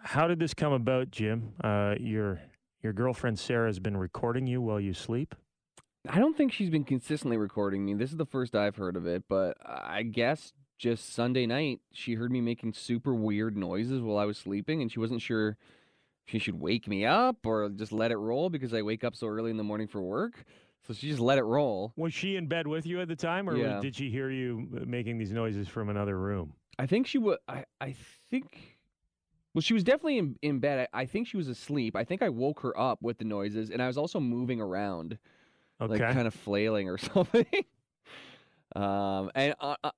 How 0.00 0.26
did 0.26 0.38
this 0.40 0.54
come 0.54 0.72
about, 0.72 1.10
Jim? 1.10 1.52
Uh, 1.62 1.94
your 2.00 2.40
your 2.82 2.92
girlfriend 2.92 3.38
Sarah 3.38 3.68
has 3.68 3.78
been 3.78 3.96
recording 3.96 4.46
you 4.46 4.60
while 4.60 4.80
you 4.80 4.94
sleep. 4.94 5.34
I 6.08 6.18
don't 6.18 6.36
think 6.36 6.52
she's 6.52 6.70
been 6.70 6.84
consistently 6.84 7.36
recording 7.36 7.84
me. 7.84 7.94
This 7.94 8.10
is 8.10 8.16
the 8.16 8.26
first 8.26 8.54
I've 8.54 8.76
heard 8.76 8.96
of 8.96 9.06
it, 9.06 9.24
but 9.28 9.56
I 9.64 10.02
guess 10.02 10.52
just 10.78 11.12
Sunday 11.12 11.46
night 11.46 11.80
she 11.92 12.14
heard 12.14 12.30
me 12.30 12.40
making 12.40 12.74
super 12.74 13.14
weird 13.14 13.56
noises 13.56 14.00
while 14.02 14.18
I 14.18 14.24
was 14.24 14.38
sleeping, 14.38 14.82
and 14.82 14.90
she 14.92 15.00
wasn't 15.00 15.22
sure 15.22 15.50
if 15.50 15.56
she 16.32 16.38
should 16.38 16.60
wake 16.60 16.86
me 16.86 17.04
up 17.04 17.44
or 17.46 17.68
just 17.70 17.92
let 17.92 18.10
it 18.10 18.16
roll 18.16 18.50
because 18.50 18.74
I 18.74 18.82
wake 18.82 19.04
up 19.04 19.16
so 19.16 19.26
early 19.26 19.50
in 19.50 19.56
the 19.56 19.64
morning 19.64 19.86
for 19.88 20.02
work. 20.02 20.44
So 20.86 20.94
she 20.94 21.08
just 21.08 21.20
let 21.20 21.38
it 21.38 21.42
roll. 21.44 21.92
Was 21.96 22.14
she 22.14 22.36
in 22.36 22.46
bed 22.46 22.68
with 22.68 22.86
you 22.86 23.00
at 23.00 23.08
the 23.08 23.16
time, 23.16 23.48
or 23.50 23.56
Yeah. 23.56 23.80
did 23.80 23.96
she 23.96 24.08
hear 24.10 24.30
you 24.30 24.68
uh, 24.76 24.84
making 24.86 25.18
these 25.18 25.32
noises 25.32 25.66
from 25.66 25.88
another 25.88 26.16
room? 26.18 26.52
I 26.78 26.86
think 26.86 27.06
she 27.06 27.18
was. 27.18 27.38
I 27.48 27.64
I 27.80 27.94
think. 28.30 28.78
Well, 29.54 29.62
she 29.62 29.72
was 29.72 29.82
definitely 29.82 30.18
in, 30.18 30.36
in 30.42 30.58
bed. 30.60 30.88
I, 30.92 31.00
I 31.02 31.06
think 31.06 31.26
she 31.26 31.38
was 31.38 31.48
asleep. 31.48 31.96
I 31.96 32.04
think 32.04 32.22
I 32.22 32.28
woke 32.28 32.60
her 32.60 32.78
up 32.78 33.00
with 33.02 33.16
the 33.18 33.24
noises, 33.24 33.70
and 33.70 33.80
I 33.82 33.86
was 33.86 33.96
also 33.96 34.20
moving 34.20 34.60
around, 34.60 35.16
like 35.80 36.00
kind 36.00 36.26
of 36.26 36.34
flailing 36.34 36.88
or 36.88 36.98
something. 36.98 37.46
um, 38.74 39.30
and 39.34 39.54
uh, 39.60 39.76
uh, 39.82 39.90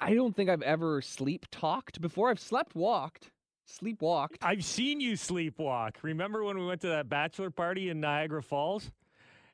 I 0.00 0.14
don't 0.14 0.34
think 0.34 0.50
I've 0.50 0.62
ever 0.62 1.02
sleep 1.02 1.46
talked 1.50 2.00
before. 2.00 2.30
I've 2.30 2.40
slept 2.40 2.74
walked, 2.74 3.30
sleep 3.66 4.02
walked. 4.02 4.38
I've 4.42 4.64
seen 4.64 5.00
you 5.00 5.12
sleepwalk. 5.12 5.96
Remember 6.02 6.42
when 6.44 6.58
we 6.58 6.66
went 6.66 6.80
to 6.82 6.88
that 6.88 7.08
bachelor 7.08 7.50
party 7.50 7.90
in 7.90 8.00
Niagara 8.00 8.42
Falls, 8.42 8.90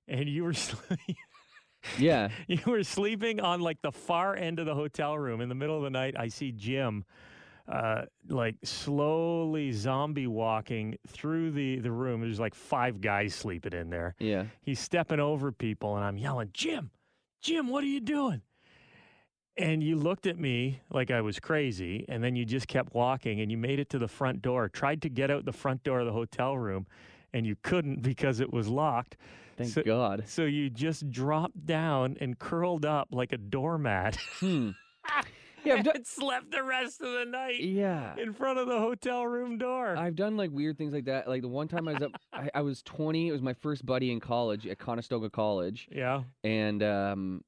and 0.09 0.29
you 0.29 0.45
were 0.45 0.53
sleeping. 0.55 1.17
Yeah. 1.99 2.31
You 2.49 2.59
were 2.67 2.83
sleeping 2.83 3.41
on 3.41 3.61
like 3.61 3.81
the 3.83 3.93
far 3.93 4.35
end 4.35 4.59
of 4.59 4.67
the 4.67 4.75
hotel 4.75 5.17
room 5.17 5.41
in 5.41 5.49
the 5.49 5.55
middle 5.55 5.77
of 5.77 5.83
the 5.83 5.91
night. 5.91 6.15
I 6.19 6.29
see 6.29 6.53
Jim 6.53 7.05
uh, 7.69 8.03
like 8.29 8.57
slowly 8.63 9.73
zombie 9.73 10.27
walking 10.27 10.97
through 11.09 11.51
the, 11.51 11.79
the 11.81 11.91
room. 11.91 12.21
There's 12.21 12.41
like 12.41 12.55
five 12.55 13.01
guys 13.01 13.35
sleeping 13.35 13.73
in 13.73 13.91
there. 13.91 14.15
Yeah. 14.19 14.45
He's 14.63 14.81
stepping 14.81 15.21
over 15.21 15.53
people, 15.53 15.97
and 15.97 16.05
I'm 16.05 16.17
yelling, 16.17 16.51
Jim, 16.53 16.91
Jim, 17.41 17.69
what 17.69 17.83
are 17.85 17.89
you 17.89 18.01
doing? 18.01 18.43
And 19.59 19.83
you 19.83 19.97
looked 19.97 20.27
at 20.27 20.39
me 20.39 20.81
like 20.91 21.11
I 21.11 21.23
was 21.23 21.41
crazy, 21.41 22.05
and 22.09 22.23
then 22.23 22.37
you 22.37 22.45
just 22.45 22.69
kept 22.69 22.95
walking, 22.95 23.41
and 23.41 23.51
you 23.51 23.57
made 23.57 23.79
it 23.79 23.89
to 23.91 23.99
the 23.99 24.09
front 24.09 24.43
door, 24.43 24.69
tried 24.69 25.03
to 25.03 25.09
get 25.09 25.31
out 25.31 25.45
the 25.45 25.53
front 25.53 25.83
door 25.83 26.01
of 26.01 26.07
the 26.07 26.13
hotel 26.13 26.57
room, 26.57 26.87
and 27.33 27.47
you 27.47 27.57
couldn't 27.63 28.03
because 28.03 28.41
it 28.41 28.53
was 28.53 28.69
locked. 28.69 29.17
Thank 29.57 29.71
so, 29.71 29.83
God. 29.83 30.25
So 30.27 30.45
you 30.45 30.69
just 30.69 31.11
dropped 31.11 31.65
down 31.65 32.19
and 32.21 32.39
curled 32.39 32.85
up 32.85 33.09
like 33.11 33.33
a 33.33 33.39
doormat. 33.39 34.17
Hmm. 34.39 34.71
Yeah, 35.67 35.75
I've 35.75 35.85
done- 35.85 35.97
and 35.97 36.07
slept 36.07 36.51
the 36.53 36.63
rest 36.63 37.01
of 37.01 37.13
the 37.13 37.25
night 37.25 37.61
Yeah. 37.61 38.15
in 38.17 38.33
front 38.33 38.59
of 38.59 38.67
the 38.69 38.79
hotel 38.79 39.27
room 39.27 39.59
door. 39.59 39.97
I've 39.97 40.17
done 40.17 40.37
like 40.37 40.51
weird 40.51 40.79
things 40.79 40.93
like 40.95 41.05
that. 41.07 41.29
Like 41.29 41.43
the 41.43 41.49
one 41.49 41.69
time 41.69 41.89
I 41.89 41.93
was 41.95 42.03
up, 42.03 42.13
I, 42.33 42.49
I 42.55 42.61
was 42.63 42.83
20. 42.83 43.29
It 43.29 43.33
was 43.33 43.43
my 43.43 43.55
first 43.55 43.85
buddy 43.85 44.11
in 44.13 44.21
college 44.21 44.67
at 44.67 44.79
Conestoga 44.79 45.29
College. 45.31 45.89
Yeah. 45.91 46.23
And 46.45 46.83
um, 46.83 47.43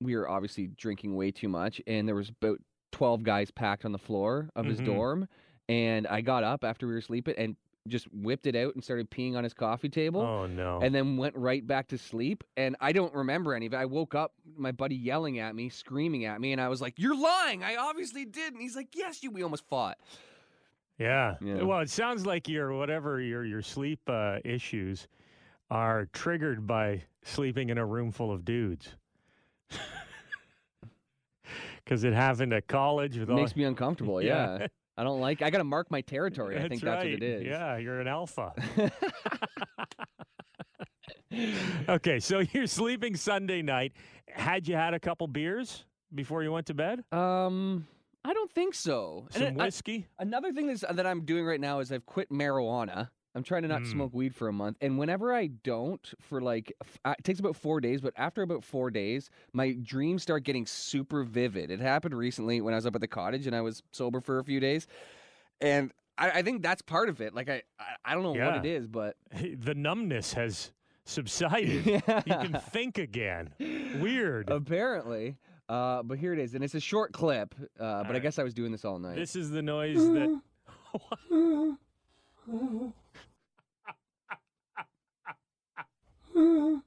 we 0.00 0.14
were 0.16 0.28
obviously 0.28 0.66
drinking 0.68 1.16
way 1.16 1.30
too 1.30 1.48
much. 1.48 1.80
And 1.86 2.06
there 2.06 2.14
was 2.14 2.28
about 2.28 2.58
12 2.92 3.22
guys 3.22 3.50
packed 3.50 3.84
on 3.84 3.92
the 3.92 3.98
floor 3.98 4.50
of 4.54 4.66
his 4.66 4.80
Mhm. 4.80 4.84
dorm. 4.86 5.28
And 5.68 6.06
I 6.06 6.20
got 6.20 6.44
up 6.44 6.62
after 6.62 6.86
we 6.86 6.92
were 6.92 7.00
sleeping 7.00 7.34
and 7.36 7.56
just 7.88 8.06
whipped 8.12 8.46
it 8.46 8.56
out 8.56 8.74
and 8.74 8.82
started 8.82 9.10
peeing 9.10 9.36
on 9.36 9.44
his 9.44 9.54
coffee 9.54 9.88
table. 9.88 10.20
Oh, 10.20 10.46
no. 10.46 10.80
And 10.82 10.94
then 10.94 11.16
went 11.16 11.36
right 11.36 11.66
back 11.66 11.88
to 11.88 11.98
sleep. 11.98 12.44
And 12.56 12.76
I 12.80 12.92
don't 12.92 13.14
remember 13.14 13.54
any 13.54 13.66
of 13.66 13.74
it. 13.74 13.76
I 13.76 13.84
woke 13.84 14.14
up, 14.14 14.32
my 14.56 14.72
buddy 14.72 14.96
yelling 14.96 15.38
at 15.38 15.54
me, 15.54 15.68
screaming 15.68 16.24
at 16.24 16.40
me. 16.40 16.52
And 16.52 16.60
I 16.60 16.68
was 16.68 16.80
like, 16.80 16.94
You're 16.98 17.18
lying. 17.18 17.62
I 17.64 17.76
obviously 17.76 18.24
did. 18.24 18.52
And 18.52 18.62
he's 18.62 18.76
like, 18.76 18.88
Yes, 18.94 19.22
you. 19.22 19.30
We 19.30 19.42
almost 19.42 19.64
fought. 19.68 19.98
Yeah. 20.98 21.36
Yeah. 21.40 21.62
Well, 21.62 21.80
it 21.80 21.90
sounds 21.90 22.24
like 22.24 22.48
your 22.48 22.72
whatever 22.72 23.20
your 23.20 23.44
your 23.44 23.62
sleep 23.62 24.00
uh, 24.08 24.38
issues 24.44 25.08
are 25.70 26.08
triggered 26.12 26.66
by 26.66 27.02
sleeping 27.22 27.68
in 27.70 27.78
a 27.78 27.84
room 27.84 28.12
full 28.12 28.32
of 28.32 28.44
dudes. 28.44 28.94
Because 31.84 32.02
it 32.02 32.12
happened 32.12 32.52
at 32.52 32.66
college 32.66 33.16
with 33.16 33.30
all. 33.30 33.36
Makes 33.36 33.54
me 33.54 33.62
uncomfortable. 33.64 34.20
Yeah. 34.22 34.66
I 34.96 35.04
don't 35.04 35.20
like. 35.20 35.42
I 35.42 35.50
got 35.50 35.58
to 35.58 35.64
mark 35.64 35.90
my 35.90 36.00
territory. 36.00 36.56
I 36.58 36.68
think 36.68 36.80
that's 36.80 37.04
what 37.04 37.06
it 37.06 37.22
is. 37.22 37.44
Yeah, 37.44 37.76
you're 37.76 38.00
an 38.00 38.08
alpha. 38.08 38.52
okay, 41.88 42.20
so 42.20 42.38
you're 42.52 42.66
sleeping 42.66 43.16
Sunday 43.16 43.62
night. 43.62 43.92
Had 44.28 44.68
you 44.68 44.74
had 44.74 44.94
a 44.94 45.00
couple 45.00 45.26
beers 45.26 45.84
before 46.14 46.42
you 46.42 46.52
went 46.52 46.66
to 46.66 46.74
bed? 46.74 47.04
Um, 47.12 47.86
I 48.24 48.32
don't 48.32 48.50
think 48.50 48.74
so. 48.74 49.28
And 49.34 49.44
Some 49.44 49.60
I- 49.60 49.64
whiskey? 49.66 50.06
another 50.18 50.52
thing 50.52 50.66
that's, 50.66 50.80
that 50.90 51.06
I'm 51.06 51.24
doing 51.24 51.44
right 51.44 51.60
now 51.60 51.80
is 51.80 51.92
I've 51.92 52.06
quit 52.06 52.30
marijuana. 52.30 53.10
I'm 53.36 53.42
trying 53.44 53.62
to 53.62 53.68
not 53.68 53.82
Mm. 53.82 53.90
smoke 53.92 54.14
weed 54.14 54.34
for 54.34 54.48
a 54.48 54.52
month, 54.52 54.78
and 54.80 54.98
whenever 54.98 55.32
I 55.32 55.46
don't, 55.48 56.04
for 56.20 56.40
like, 56.40 56.72
it 57.04 57.22
takes 57.22 57.38
about 57.38 57.54
four 57.54 57.80
days. 57.80 58.00
But 58.00 58.14
after 58.16 58.42
about 58.42 58.64
four 58.64 58.90
days, 58.90 59.30
my 59.52 59.72
dreams 59.80 60.22
start 60.22 60.42
getting 60.42 60.66
super 60.66 61.22
vivid. 61.22 61.70
It 61.70 61.78
happened 61.80 62.14
recently 62.16 62.60
when 62.62 62.72
I 62.74 62.78
was 62.78 62.86
up 62.86 62.94
at 62.94 63.00
the 63.02 63.06
cottage 63.08 63.46
and 63.46 63.54
I 63.54 63.60
was 63.60 63.82
sober 63.92 64.20
for 64.20 64.38
a 64.38 64.44
few 64.44 64.58
days, 64.58 64.86
and 65.60 65.92
I, 66.18 66.30
I 66.30 66.42
think 66.42 66.62
that's 66.62 66.80
part 66.82 67.08
of 67.10 67.20
it. 67.20 67.34
Like 67.34 67.50
I, 67.50 67.62
I, 67.78 67.84
I 68.06 68.14
don't 68.14 68.22
know 68.22 68.32
what 68.32 68.56
it 68.56 68.66
is, 68.66 68.86
but 68.88 69.16
The 69.60 69.74
numbness 69.74 70.32
has 70.32 70.72
subsided. 71.04 71.84
You 71.86 72.00
can 72.02 72.58
think 72.72 72.96
again. 72.98 73.50
Weird. 74.00 74.48
apparently. 74.50 75.36
Uh, 75.68 76.02
but 76.04 76.16
here 76.18 76.32
it 76.32 76.38
is, 76.38 76.54
and 76.54 76.62
it's 76.64 76.74
a 76.76 76.80
short 76.80 77.12
clip. 77.12 77.54
Uh, 77.78 78.02
but 78.04 78.14
I 78.16 78.20
guess 78.20 78.38
I 78.38 78.44
was 78.44 78.54
doing 78.54 78.70
this 78.72 78.84
all 78.84 78.98
night. 79.00 79.16
This 79.16 79.36
is 79.36 79.50
the 79.50 79.62
noise 79.62 79.98
that. 79.98 80.40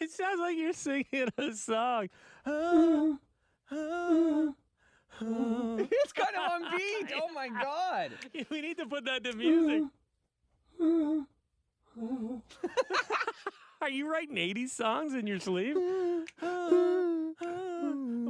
It 0.00 0.12
sounds 0.12 0.38
like 0.38 0.56
you're 0.56 0.72
singing 0.72 1.28
a 1.36 1.52
song. 1.52 2.08
it's 5.90 6.12
kind 6.12 6.36
of 6.36 6.52
on 6.52 6.62
beat. 6.76 7.12
Oh 7.20 7.32
my 7.34 7.48
god. 7.48 8.12
we 8.50 8.60
need 8.60 8.76
to 8.78 8.86
put 8.86 9.04
that 9.06 9.24
to 9.24 9.32
music. 9.32 9.82
Are 13.80 13.90
you 13.90 14.08
writing 14.10 14.36
80s 14.36 14.70
songs 14.70 15.14
in 15.14 15.26
your 15.26 15.40
sleep? 15.40 15.76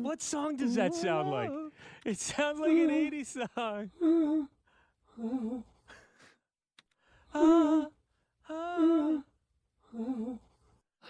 what 0.00 0.22
song 0.22 0.56
does 0.56 0.74
that 0.76 0.94
sound 0.94 1.30
like? 1.30 1.50
It 2.06 2.18
sounds 2.18 2.60
like 2.60 2.70
an 2.70 2.88
80s 2.88 3.38
song. 3.54 3.90
I 7.34 7.88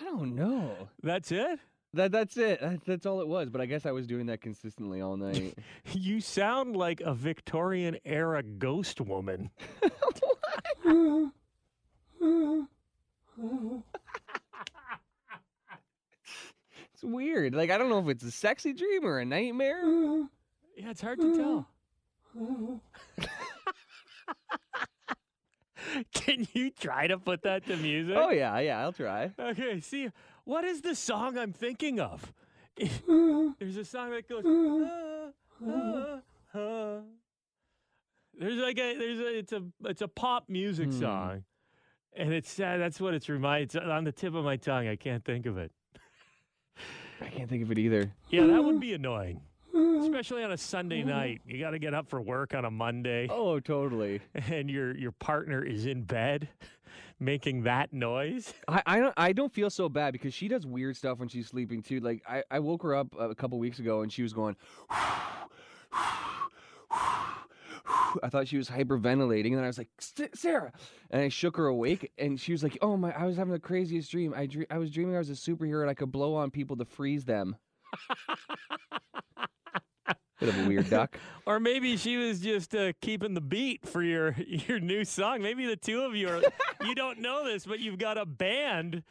don't 0.05 0.35
know. 0.35 0.89
That's 1.03 1.33
it? 1.33 1.59
That 1.95 2.13
that's 2.13 2.37
it. 2.37 2.61
That, 2.61 2.85
that's 2.85 3.07
all 3.07 3.21
it 3.21 3.29
was. 3.29 3.49
But 3.51 3.61
I 3.61 3.67
guess 3.67 3.87
I 3.87 3.93
was 3.93 4.07
doing 4.07 4.27
that 4.27 4.41
consistently 4.41 5.01
all 5.01 5.17
night. 5.17 5.57
You 5.93 6.21
sound 6.21 6.77
like 6.77 7.01
a 7.01 7.15
Victorian 7.15 7.97
era 8.05 8.43
ghost 8.43 9.01
woman. 9.01 9.51
it's 16.93 17.03
weird. 17.03 17.55
Like 17.55 17.71
I 17.71 17.79
don't 17.79 17.89
know 17.89 18.01
if 18.01 18.09
it's 18.09 18.25
a 18.25 18.31
sexy 18.31 18.75
dream 18.75 19.05
or 19.05 19.19
a 19.19 19.25
nightmare. 19.25 19.83
Yeah, 20.77 20.91
it's 20.91 21.01
hard 21.01 21.21
to 21.21 21.37
tell. 21.37 21.67
Can 26.15 26.47
you 26.55 26.71
try 26.71 27.07
to 27.07 27.19
put 27.19 27.43
that 27.43 27.67
to 27.67 27.77
music? 27.77 28.17
Oh 28.19 28.31
yeah, 28.31 28.59
yeah. 28.61 28.81
I'll 28.81 28.93
try. 28.93 29.31
Okay, 29.39 29.81
see, 29.81 30.11
what 30.45 30.65
is 30.65 30.81
the 30.83 30.95
song 30.95 31.39
I'm 31.39 31.53
thinking 31.53 32.01
of? 32.01 32.33
There's 32.77 33.77
a 33.77 33.85
song 33.85 34.11
that 34.11 34.29
goes. 34.29 34.45
"Ah, 34.47 35.31
ah, 35.69 36.21
ah." 36.55 37.01
There's 38.39 38.59
like 38.59 38.79
a 38.79 38.97
there's 38.97 39.19
a 39.21 39.39
it's 39.39 39.53
a 39.53 39.63
it's 39.85 40.03
a 40.03 40.09
pop 40.09 40.49
music 40.49 40.87
Hmm. 40.91 41.01
song, 41.01 41.45
and 42.15 42.33
it's 42.33 42.59
uh, 42.61 42.77
that's 42.79 43.01
what 43.01 43.15
it's 43.15 43.29
reminds. 43.29 43.75
It's 43.75 43.85
on 43.85 44.05
the 44.05 44.13
tip 44.13 44.35
of 44.35 44.45
my 44.45 44.57
tongue. 44.57 44.87
I 44.87 44.95
can't 44.97 45.25
think 45.25 45.47
of 45.47 45.59
it. 45.59 45.73
I 47.21 47.27
can't 47.31 47.51
think 47.51 47.65
of 47.65 47.73
it 47.73 47.79
either. 47.79 48.13
Yeah, 48.31 48.47
that 48.47 48.63
would 48.63 48.79
be 48.79 48.95
annoying. 48.95 49.41
Mm-hmm. 49.99 50.15
Especially 50.15 50.45
on 50.45 50.53
a 50.53 50.57
Sunday 50.57 51.01
mm-hmm. 51.01 51.09
night. 51.09 51.41
You 51.47 51.59
got 51.59 51.71
to 51.71 51.79
get 51.79 51.95
up 51.95 52.09
for 52.09 52.21
work 52.21 52.55
on 52.55 52.65
a 52.65 52.71
Monday. 52.71 53.27
Oh, 53.31 53.61
totally. 53.61 54.21
And 54.51 54.71
your 54.71 54.97
your 54.97 55.13
partner 55.13 55.63
is 55.63 55.85
in 55.87 56.05
bed 56.05 56.49
making 57.21 57.65
that 57.65 57.93
noise. 57.93 58.55
I, 58.67 58.83
I 58.87 59.01
don't 59.01 59.15
I 59.17 59.33
don't 59.33 59.53
feel 59.53 59.69
so 59.69 59.89
bad 59.89 60.13
because 60.13 60.33
she 60.33 60.49
does 60.49 60.65
weird 60.67 60.97
stuff 60.97 61.19
when 61.19 61.29
she's 61.29 61.49
sleeping 61.49 61.83
too. 61.83 62.01
Like 62.01 62.23
I, 62.29 62.43
I 62.51 62.61
woke 62.61 62.83
her 62.83 62.95
up 62.95 63.09
a 63.19 63.35
couple 63.35 63.59
weeks 63.59 63.79
ago 63.79 64.03
and 64.03 64.13
she 64.13 64.23
was 64.23 64.33
going. 64.33 64.57
I 68.23 68.29
thought 68.29 68.49
she 68.49 68.57
was 68.57 68.69
hyperventilating, 68.69 69.53
and 69.53 69.61
I 69.61 69.67
was 69.67 69.79
like, 69.79 69.89
"Sarah," 70.35 70.73
and 71.11 71.23
I 71.23 71.29
shook 71.29 71.57
her 71.57 71.67
awake, 71.67 72.11
and 72.19 72.41
she 72.41 72.53
was 72.53 72.63
like, 72.63 72.79
"Oh 72.81 72.97
my! 72.97 73.13
I 73.13 73.27
was 73.27 73.37
having 73.37 73.53
the 73.53 73.59
craziest 73.59 74.11
dream. 74.11 74.35
I 74.35 74.47
dre- 74.47 74.67
I 74.71 74.79
was 74.79 74.91
dreaming 74.91 75.15
I 75.15 75.19
was 75.19 75.31
a 75.31 75.35
superhero 75.35 75.83
and 75.83 75.91
I 75.91 75.95
could 75.95 76.13
blow 76.13 76.35
on 76.35 76.51
people 76.51 76.77
to 76.77 76.85
freeze 76.85 77.25
them." 77.25 77.57
Bit 80.41 80.49
of 80.51 80.59
a 80.65 80.69
weird 80.69 80.89
duck. 80.91 81.19
Or 81.47 81.59
maybe 81.59 81.97
she 81.97 82.19
was 82.19 82.41
just 82.41 82.75
uh, 82.75 82.93
keeping 83.01 83.33
the 83.33 83.41
beat 83.41 83.89
for 83.89 84.03
your 84.03 84.33
your 84.69 84.81
new 84.81 85.03
song. 85.07 85.41
Maybe 85.41 85.65
the 85.65 85.77
two 85.77 86.03
of 86.03 86.15
you 86.15 86.29
are 86.29 86.43
you 86.87 86.95
don't 86.95 87.21
know 87.21 87.43
this, 87.43 87.65
but 87.65 87.81
you've 87.81 87.99
got 87.99 88.19
a 88.19 88.27
band. 88.27 89.03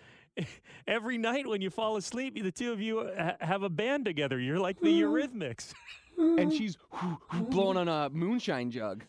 Every 0.87 1.17
night 1.17 1.47
when 1.47 1.61
you 1.61 1.71
fall 1.71 1.97
asleep, 1.97 2.35
the 2.41 2.51
two 2.51 2.71
of 2.71 2.79
you 2.79 2.99
uh, 2.99 3.23
ha- 3.23 3.35
have 3.45 3.63
a 3.63 3.69
band 3.69 4.05
together. 4.05 4.39
You're 4.39 4.59
like 4.59 4.79
the 4.79 4.89
Eurythmics. 5.01 5.73
and 6.15 6.53
she's 6.53 6.77
blowing 7.49 7.75
on 7.77 7.87
a 7.87 8.11
moonshine 8.11 8.69
jug. 8.69 9.03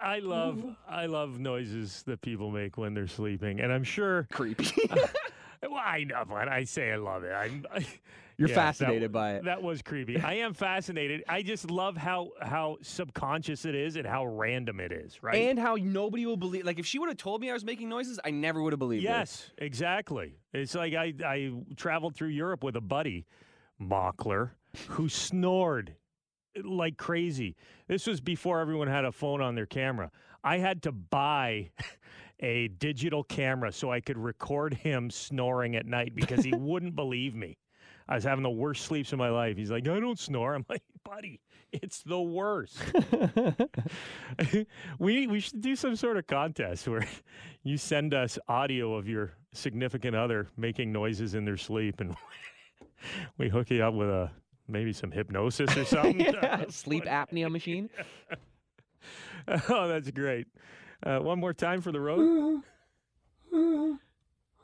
I 0.00 0.18
love 0.20 0.64
I 0.88 1.06
love 1.06 1.38
noises 1.38 2.02
that 2.06 2.20
people 2.20 2.50
make 2.50 2.76
when 2.76 2.94
they're 2.94 3.08
sleeping, 3.08 3.60
and 3.60 3.72
I'm 3.72 3.84
sure 3.84 4.28
creepy. 4.32 4.70
Well, 5.70 5.82
I 5.84 6.04
know 6.04 6.24
when 6.28 6.48
I 6.48 6.64
say 6.64 6.92
I 6.92 6.96
love 6.96 7.24
it. 7.24 7.32
I'm 7.32 7.64
You're 8.36 8.48
Yeah, 8.48 8.54
fascinated 8.56 9.12
w- 9.12 9.12
by 9.12 9.34
it. 9.36 9.44
That 9.44 9.62
was 9.62 9.80
creepy. 9.80 10.20
I 10.20 10.34
am 10.34 10.54
fascinated. 10.54 11.22
I 11.28 11.42
just 11.42 11.70
love 11.70 11.96
how 11.96 12.30
how 12.40 12.78
subconscious 12.82 13.64
it 13.64 13.76
is 13.76 13.94
and 13.94 14.04
how 14.04 14.26
random 14.26 14.80
it 14.80 14.90
is. 14.90 15.22
Right. 15.22 15.36
And 15.48 15.56
how 15.58 15.76
nobody 15.76 16.26
will 16.26 16.36
believe. 16.36 16.64
Like 16.64 16.80
if 16.80 16.86
she 16.86 16.98
would 16.98 17.08
have 17.08 17.16
told 17.16 17.40
me 17.40 17.50
I 17.50 17.52
was 17.52 17.64
making 17.64 17.88
noises, 17.88 18.18
I 18.24 18.30
never 18.32 18.60
would 18.60 18.72
have 18.72 18.80
believed 18.80 19.04
it. 19.04 19.08
Yes, 19.08 19.52
exactly. 19.58 20.34
It's 20.52 20.74
like 20.74 20.94
I, 20.94 21.14
I 21.24 21.52
traveled 21.76 22.16
through 22.16 22.28
Europe 22.30 22.64
with 22.64 22.74
a 22.74 22.80
buddy, 22.80 23.24
Mockler, 23.80 24.50
who 24.88 25.08
snored 25.08 25.94
uh, 26.58 26.62
like 26.68 26.96
crazy. 26.96 27.54
This 27.86 28.04
was 28.06 28.20
before 28.20 28.58
everyone 28.58 28.88
had 28.88 29.04
a 29.04 29.12
phone 29.12 29.40
on 29.42 29.54
their 29.54 29.66
camera. 29.66 30.10
I 30.42 30.58
had 30.58 30.82
to 30.82 30.92
buy 30.92 31.70
a 32.44 32.68
digital 32.68 33.24
camera 33.24 33.72
so 33.72 33.90
I 33.90 34.00
could 34.00 34.18
record 34.18 34.74
him 34.74 35.10
snoring 35.10 35.76
at 35.76 35.86
night 35.86 36.14
because 36.14 36.44
he 36.44 36.52
wouldn't 36.54 36.94
believe 36.94 37.34
me. 37.34 37.56
I 38.06 38.16
was 38.16 38.24
having 38.24 38.42
the 38.42 38.50
worst 38.50 38.84
sleeps 38.84 39.14
of 39.14 39.18
my 39.18 39.30
life. 39.30 39.56
He's 39.56 39.70
like, 39.70 39.88
I 39.88 39.98
don't 39.98 40.18
snore. 40.18 40.54
I'm 40.54 40.66
like, 40.68 40.82
buddy, 41.04 41.40
it's 41.72 42.02
the 42.02 42.20
worst. 42.20 42.76
we 44.98 45.26
we 45.26 45.40
should 45.40 45.62
do 45.62 45.74
some 45.74 45.96
sort 45.96 46.18
of 46.18 46.26
contest 46.26 46.86
where 46.86 47.06
you 47.62 47.78
send 47.78 48.12
us 48.12 48.38
audio 48.46 48.94
of 48.94 49.08
your 49.08 49.32
significant 49.52 50.14
other 50.14 50.48
making 50.58 50.92
noises 50.92 51.34
in 51.34 51.46
their 51.46 51.56
sleep, 51.56 52.00
and 52.00 52.14
we 53.38 53.48
hook 53.48 53.70
you 53.70 53.82
up 53.82 53.94
with 53.94 54.10
a 54.10 54.30
maybe 54.68 54.92
some 54.92 55.10
hypnosis 55.10 55.74
or 55.74 55.86
something. 55.86 56.20
Yeah, 56.20 56.64
Sleep 56.68 57.04
apnea 57.04 57.50
machine. 57.50 57.88
oh, 59.70 59.88
that's 59.88 60.10
great. 60.10 60.46
Uh, 61.04 61.18
one 61.18 61.38
more 61.38 61.52
time 61.52 61.82
for 61.82 61.92
the 61.92 62.00
road. 62.00 62.62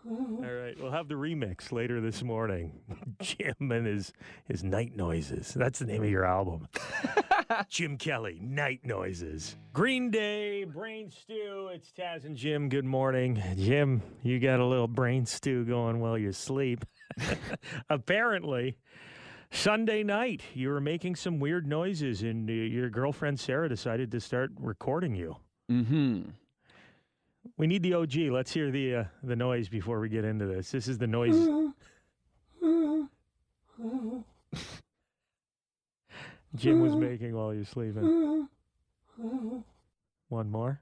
All 0.08 0.40
right, 0.40 0.74
we'll 0.80 0.90
have 0.90 1.08
the 1.08 1.14
remix 1.14 1.70
later 1.70 2.00
this 2.00 2.22
morning. 2.22 2.80
Jim 3.20 3.70
and 3.70 3.86
his 3.86 4.14
his 4.46 4.64
night 4.64 4.96
noises. 4.96 5.52
That's 5.52 5.78
the 5.78 5.84
name 5.84 6.02
of 6.02 6.08
your 6.08 6.24
album. 6.24 6.68
Jim 7.68 7.98
Kelly, 7.98 8.38
Night 8.40 8.80
Noises. 8.82 9.56
Green 9.74 10.10
Day, 10.10 10.64
Brain 10.64 11.10
Stew. 11.10 11.68
It's 11.74 11.92
Taz 11.92 12.24
and 12.24 12.34
Jim. 12.34 12.70
Good 12.70 12.86
morning. 12.86 13.42
Jim, 13.58 14.00
you 14.22 14.40
got 14.40 14.60
a 14.60 14.64
little 14.64 14.88
brain 14.88 15.26
stew 15.26 15.64
going 15.66 16.00
while 16.00 16.16
you 16.16 16.32
sleep. 16.32 16.86
Apparently, 17.90 18.78
Sunday 19.50 20.02
night, 20.02 20.42
you 20.54 20.70
were 20.70 20.80
making 20.80 21.16
some 21.16 21.40
weird 21.40 21.66
noises, 21.66 22.22
and 22.22 22.48
your 22.48 22.88
girlfriend 22.88 23.38
Sarah 23.38 23.68
decided 23.68 24.10
to 24.12 24.20
start 24.20 24.52
recording 24.58 25.14
you. 25.14 25.36
Mm-hmm. 25.70 26.22
We 27.56 27.66
need 27.66 27.82
the 27.82 27.94
OG. 27.94 28.14
Let's 28.30 28.52
hear 28.52 28.70
the 28.70 28.94
uh, 28.96 29.04
the 29.22 29.36
noise 29.36 29.68
before 29.68 30.00
we 30.00 30.08
get 30.08 30.24
into 30.24 30.46
this. 30.46 30.70
This 30.70 30.88
is 30.88 30.98
the 30.98 31.06
noise. 31.06 31.36
Jim 36.56 36.80
was 36.80 36.96
making 36.96 37.34
while 37.34 37.54
you're 37.54 37.64
sleeping. 37.64 38.48
One 40.28 40.50
more. 40.50 40.80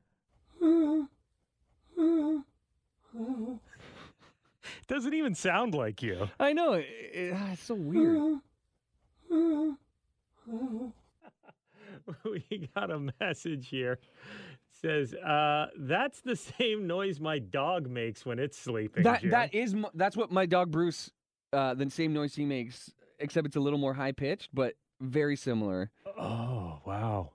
Doesn't 4.87 5.13
even 5.15 5.35
sound 5.35 5.75
like 5.75 6.03
you. 6.03 6.29
I 6.41 6.53
know. 6.55 6.73
It, 6.75 6.87
it- 7.13 7.35
ah, 7.37 7.53
it's 7.53 7.63
so 7.63 7.75
weird. 7.75 8.39
we 12.25 12.69
got 12.75 12.91
a 12.91 12.99
message 13.21 13.69
here. 13.69 13.99
It 14.83 14.87
says, 14.87 15.15
uh, 15.15 15.67
that's 15.77 16.21
the 16.21 16.37
same 16.59 16.87
noise 16.87 17.21
my 17.21 17.39
dog 17.39 17.89
makes 17.89 18.25
when 18.25 18.39
it's 18.39 18.59
sleeping. 18.59 19.03
That 19.03 19.23
Jim." 19.23 19.31
that 19.31 19.55
is 19.55 19.75
that's 19.95 20.17
what 20.17 20.31
my 20.31 20.47
dog 20.47 20.71
Bruce, 20.71 21.11
uh, 21.53 21.75
the 21.75 21.91
same 21.91 22.13
noise 22.13 22.35
he 22.35 22.45
makes, 22.45 22.93
except 23.19 23.47
it's 23.47 23.57
a 23.57 23.61
little 23.61 23.79
more 23.79 23.95
high 23.95 24.13
pitched, 24.13 24.51
but 24.55 24.75
very 25.01 25.37
similar. 25.37 25.91
Oh, 26.19 26.81
wow. 26.85 27.33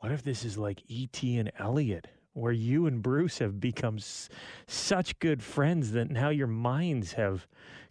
What 0.00 0.12
if 0.12 0.22
this 0.22 0.44
is 0.44 0.58
like 0.58 0.82
E.T. 0.88 1.38
and 1.38 1.50
Elliot, 1.58 2.08
where 2.34 2.52
you 2.52 2.86
and 2.86 3.02
Bruce 3.02 3.38
have 3.38 3.60
become 3.60 3.96
s- 3.96 4.28
such 4.66 5.18
good 5.18 5.42
friends 5.42 5.92
that 5.92 6.10
now 6.10 6.28
your 6.28 6.46
minds 6.46 7.12
have 7.12 7.46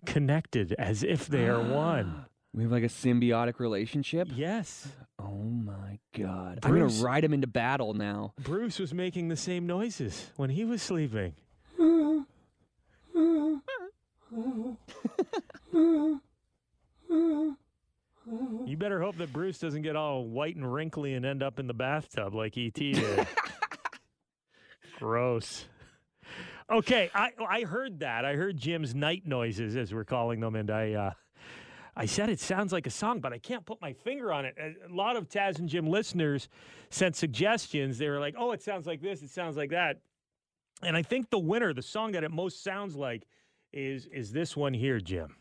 connected 0.05 0.73
as 0.77 1.01
if 1.03 1.27
they 1.27 1.47
are 1.47 1.61
one? 1.61 2.25
We 2.53 2.63
have 2.63 2.71
like 2.71 2.83
a 2.83 2.87
symbiotic 2.87 3.59
relationship. 3.59 4.29
Yes. 4.35 4.87
Oh 5.19 5.41
my 5.43 5.99
god! 6.15 6.59
I'm 6.63 6.71
gonna 6.71 7.03
ride 7.03 7.23
him 7.23 7.33
into 7.33 7.47
battle 7.47 7.93
now. 7.93 8.33
Bruce 8.39 8.77
was 8.77 8.93
making 8.93 9.29
the 9.29 9.35
same 9.35 9.65
noises 9.65 10.29
when 10.35 10.51
he 10.51 10.63
was 10.63 10.81
sleeping. 10.81 11.33
You 18.65 18.77
better 18.77 19.01
hope 19.01 19.17
that 19.17 19.33
Bruce 19.33 19.59
doesn't 19.59 19.81
get 19.81 19.95
all 19.95 20.25
white 20.25 20.55
and 20.55 20.71
wrinkly 20.71 21.13
and 21.13 21.25
end 21.25 21.43
up 21.43 21.59
in 21.59 21.67
the 21.67 21.73
bathtub 21.73 22.33
like 22.33 22.57
E.T. 22.57 22.93
did. 22.93 23.27
Gross. 24.99 25.65
Okay, 26.71 27.11
I 27.13 27.31
I 27.47 27.61
heard 27.63 27.99
that. 27.99 28.25
I 28.25 28.35
heard 28.35 28.57
Jim's 28.57 28.95
night 28.95 29.23
noises, 29.25 29.75
as 29.75 29.93
we're 29.93 30.05
calling 30.05 30.39
them, 30.39 30.55
and 30.55 30.71
I 30.71 30.93
uh, 30.93 31.11
I 31.95 32.05
said 32.07 32.29
it 32.29 32.39
sounds 32.39 32.73
like 32.73 32.87
a 32.87 32.91
song, 32.91 33.19
but 33.19 33.33
I 33.33 33.37
can't 33.37 33.65
put 33.65 33.79
my 33.79 33.93
finger 33.93 34.33
on 34.33 34.45
it. 34.45 34.55
A 34.57 34.93
lot 34.93 35.15
of 35.15 35.29
Taz 35.29 35.59
and 35.59 35.69
Jim 35.69 35.87
listeners 35.87 36.49
sent 36.89 37.15
suggestions. 37.15 37.99
They 37.99 38.09
were 38.09 38.19
like, 38.19 38.35
"Oh, 38.37 38.51
it 38.51 38.63
sounds 38.63 38.87
like 38.87 39.01
this. 39.01 39.21
It 39.21 39.29
sounds 39.29 39.57
like 39.57 39.69
that." 39.69 39.99
And 40.81 40.97
I 40.97 41.03
think 41.03 41.29
the 41.29 41.39
winner, 41.39 41.71
the 41.71 41.83
song 41.83 42.13
that 42.13 42.23
it 42.23 42.31
most 42.31 42.63
sounds 42.63 42.95
like, 42.95 43.27
is 43.71 44.07
is 44.07 44.31
this 44.31 44.57
one 44.57 44.73
here, 44.73 44.99
Jim. 44.99 45.35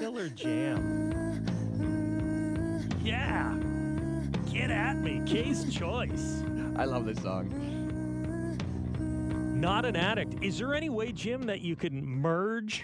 Killer 0.00 0.28
Jam. 0.30 1.12
Yeah. 3.04 3.56
Get 4.50 4.70
at 4.70 4.98
me. 4.98 5.22
K's 5.26 5.72
Choice. 5.72 6.42
I 6.76 6.84
love 6.84 7.06
this 7.06 7.22
song. 7.22 7.81
Not 9.62 9.84
an 9.84 9.94
addict. 9.94 10.42
Is 10.42 10.58
there 10.58 10.74
any 10.74 10.90
way, 10.90 11.12
Jim, 11.12 11.44
that 11.44 11.60
you 11.60 11.76
can 11.76 12.04
merge 12.04 12.82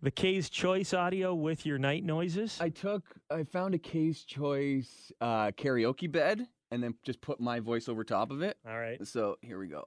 the 0.00 0.10
K's 0.10 0.48
choice 0.48 0.94
audio 0.94 1.34
with 1.34 1.66
your 1.66 1.76
night 1.76 2.02
noises? 2.02 2.56
I 2.62 2.70
took, 2.70 3.02
I 3.30 3.42
found 3.42 3.74
a 3.74 3.78
K's 3.78 4.24
Choice 4.24 5.12
uh, 5.20 5.50
karaoke 5.50 6.10
bed, 6.10 6.48
and 6.70 6.82
then 6.82 6.94
just 7.04 7.20
put 7.20 7.40
my 7.40 7.60
voice 7.60 7.90
over 7.90 8.04
top 8.04 8.30
of 8.30 8.40
it. 8.40 8.56
All 8.66 8.78
right. 8.78 9.06
So 9.06 9.36
here 9.42 9.58
we 9.58 9.68
go. 9.68 9.84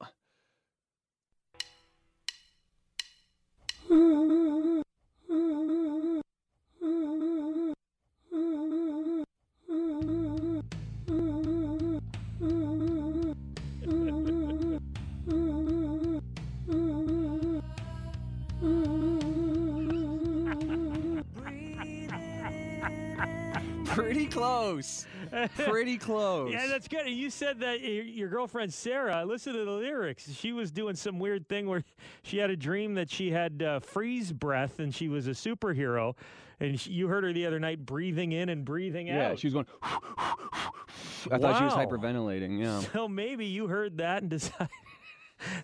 Close. 26.01 26.51
Yeah, 26.51 26.67
that's 26.67 26.87
good. 26.87 27.05
And 27.05 27.15
You 27.15 27.29
said 27.29 27.59
that 27.59 27.81
your, 27.81 28.03
your 28.03 28.27
girlfriend 28.29 28.73
Sarah. 28.73 29.23
Listen 29.25 29.53
to 29.53 29.63
the 29.65 29.71
lyrics. 29.71 30.29
She 30.33 30.51
was 30.51 30.71
doing 30.71 30.95
some 30.95 31.19
weird 31.19 31.47
thing 31.47 31.67
where 31.67 31.83
she 32.23 32.37
had 32.37 32.49
a 32.49 32.55
dream 32.57 32.95
that 32.95 33.09
she 33.09 33.31
had 33.31 33.61
uh, 33.61 33.79
freeze 33.79 34.31
breath 34.33 34.79
and 34.79 34.93
she 34.93 35.07
was 35.09 35.27
a 35.27 35.31
superhero. 35.31 36.15
And 36.59 36.79
she, 36.79 36.91
you 36.91 37.07
heard 37.07 37.23
her 37.23 37.33
the 37.33 37.45
other 37.45 37.59
night 37.59 37.85
breathing 37.85 38.31
in 38.33 38.49
and 38.49 38.63
breathing 38.65 39.07
Yeah, 39.07 39.27
out. 39.27 39.29
Yeah, 39.31 39.35
she 39.35 39.47
was 39.47 39.53
going. 39.53 39.65
I 39.83 41.37
thought 41.37 41.57
she 41.57 41.63
was 41.63 41.75
Wow. 41.75 41.85
hyperventilating. 41.85 42.59
Yeah. 42.59 42.81
So 42.93 43.07
maybe 43.07 43.45
you 43.45 43.67
heard 43.67 43.97
that 43.99 44.21
and 44.21 44.29
decided 44.29 44.69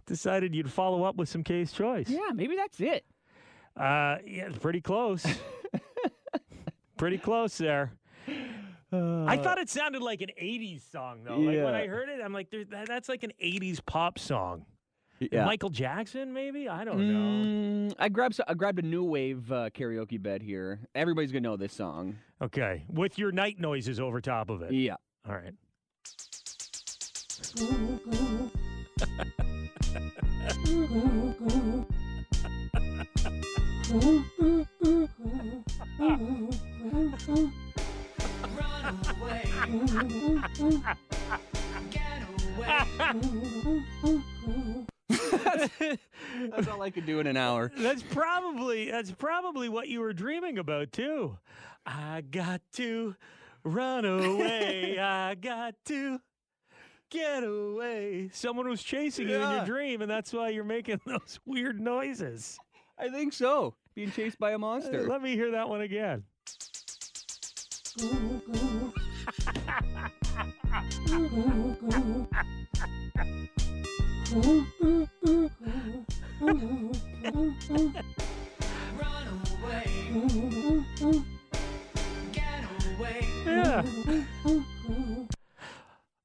decided 0.08 0.56
you'd 0.56 0.71
follow 0.71 1.04
up 1.04 1.15
with 1.17 1.30
some 1.30 1.43
K's 1.43 1.71
Choice. 1.71 2.10
Yeah, 2.10 2.30
maybe 2.34 2.56
that's 2.56 2.80
it. 2.80 3.06
Uh, 3.76 4.17
yeah, 4.26 4.50
pretty 4.60 4.82
close. 4.82 5.23
pretty 6.97 7.17
close 7.19 7.58
there. 7.60 7.91
I 8.91 9.38
thought 9.38 9.58
it 9.58 9.69
sounded 9.69 10.02
like 10.02 10.21
an 10.21 10.30
'80s 10.41 10.82
song 10.91 11.23
though. 11.23 11.38
Like 11.39 11.58
when 11.58 11.76
I 11.76 11.88
heard 11.88 12.10
it, 12.10 12.21
I'm 12.23 12.32
like, 12.34 12.50
"There- 12.50 12.63
that, 12.65 12.88
"That's 12.88 13.10
like 13.10 13.23
an 13.23 13.34
'80s 13.41 13.80
pop 13.86 14.17
song." 14.19 14.65
Yeah. 15.19 15.45
Michael 15.45 15.69
Jackson, 15.71 16.32
maybe? 16.32 16.69
I 16.69 16.84
don't 16.84 17.00
know. 17.00 17.47
Mm, 17.89 17.93
I 17.97 18.08
grabbed 18.08 18.36
s- 18.39 18.45
I 18.47 18.54
grabbed 18.54 18.78
a 18.80 18.84
new 18.84 19.04
wave 19.04 19.52
uh, 19.52 19.71
karaoke 19.71 20.21
bed 20.21 20.41
here. 20.43 20.80
Everybody's 20.93 21.32
gonna 21.32 21.41
know 21.41 21.58
this 21.58 21.73
song. 21.73 22.17
Okay, 22.41 22.86
with 22.88 23.17
your 23.17 23.32
night 23.32 23.60
noises 23.60 24.00
over 24.00 24.21
top 24.21 24.50
of 24.52 24.62
it. 24.62 24.71
Yeah. 24.73 24.95
All 25.28 25.34
right. 25.36 25.54
That's 46.50 46.67
all 46.67 46.82
I 46.82 46.89
could 46.89 47.06
do 47.06 47.19
in 47.19 47.28
an 47.28 47.38
hour. 47.38 47.71
That's 47.78 48.04
probably 48.04 48.91
that's 48.91 49.12
probably 49.12 49.69
what 49.69 49.88
you 49.88 50.02
were 50.02 50.13
dreaming 50.13 50.58
about 50.58 50.91
too. 50.91 51.38
I 51.86 52.21
got 52.21 52.62
to 52.73 53.15
run 53.63 54.06
away. 54.06 55.00
I 55.02 55.36
got 55.36 55.76
to 55.86 56.19
get 57.10 57.43
away. 57.43 58.30
Someone 58.34 58.67
was 58.67 58.84
chasing 58.84 59.30
you 59.30 59.36
in 59.36 59.41
your 59.52 59.65
dream, 59.65 60.02
and 60.02 60.10
that's 60.10 60.34
why 60.34 60.50
you're 60.50 60.63
making 60.63 61.00
those 61.06 61.39
weird 61.45 61.80
noises. 61.80 62.58
I 63.00 63.10
think 63.10 63.34
so. 63.34 63.76
Being 63.95 64.12
chased 64.12 64.39
by 64.39 64.52
a 64.52 64.58
monster. 64.58 65.08
Let 65.08 65.21
me 65.21 65.36
hear 65.36 65.52
that 65.52 65.69
one 65.69 65.82
again. 65.82 66.23
Yeah. 68.00 68.08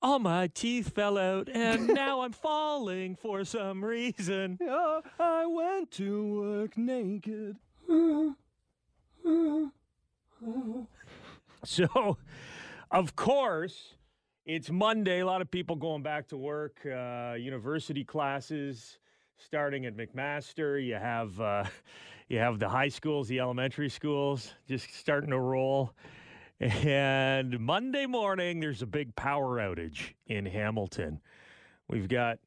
All 0.03 0.19
my 0.19 0.49
teeth 0.49 0.91
fell 0.91 1.17
out, 1.17 1.49
and 1.49 1.87
now 1.87 2.21
I'm 2.21 2.33
falling 2.33 3.17
for 3.17 3.45
some 3.45 3.83
reason. 3.83 4.59
Yeah, 4.61 5.01
I 5.19 5.47
went 5.47 5.91
to 5.93 6.35
work 6.35 6.77
naked. 6.77 7.57
So, 11.66 12.18
of 12.90 13.14
course, 13.14 13.94
it's 14.44 14.68
Monday. 14.68 15.20
A 15.20 15.27
lot 15.27 15.40
of 15.40 15.51
people 15.51 15.77
going 15.77 16.03
back 16.03 16.27
to 16.29 16.37
work. 16.37 16.85
Uh, 16.85 17.35
university 17.38 18.03
classes 18.03 18.98
starting 19.37 19.87
at 19.87 19.96
McMaster. 19.96 20.85
You 20.85 20.94
have 20.94 21.40
uh, 21.40 21.64
you 22.29 22.38
have 22.38 22.59
the 22.59 22.68
high 22.68 22.88
schools, 22.88 23.29
the 23.29 23.38
elementary 23.38 23.88
schools, 23.88 24.55
just 24.68 24.92
starting 24.92 25.31
to 25.31 25.38
roll. 25.38 25.94
And 26.59 27.59
Monday 27.61 28.07
morning, 28.07 28.59
there's 28.59 28.83
a 28.83 28.87
big 28.87 29.14
power 29.14 29.59
outage 29.59 30.14
in 30.27 30.46
Hamilton. 30.46 31.20
We've 31.88 32.09
got 32.09 32.38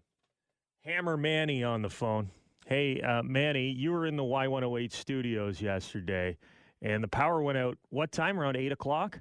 Hammer 0.84 1.16
Manny 1.16 1.64
on 1.64 1.82
the 1.82 1.90
phone. 1.90 2.32
Hey, 2.66 3.00
uh, 3.00 3.24
Manny, 3.24 3.70
you 3.70 3.92
were 3.92 4.06
in 4.06 4.18
the 4.18 4.24
Y108 4.24 4.92
studios 4.92 5.62
yesterday, 5.62 6.38
and 6.82 7.04
the 7.04 7.08
power 7.08 7.42
went 7.42 7.58
out. 7.58 7.78
What 7.90 8.12
time? 8.12 8.40
Around 8.40 8.58
eight 8.58 8.72
o'clock. 8.72 9.20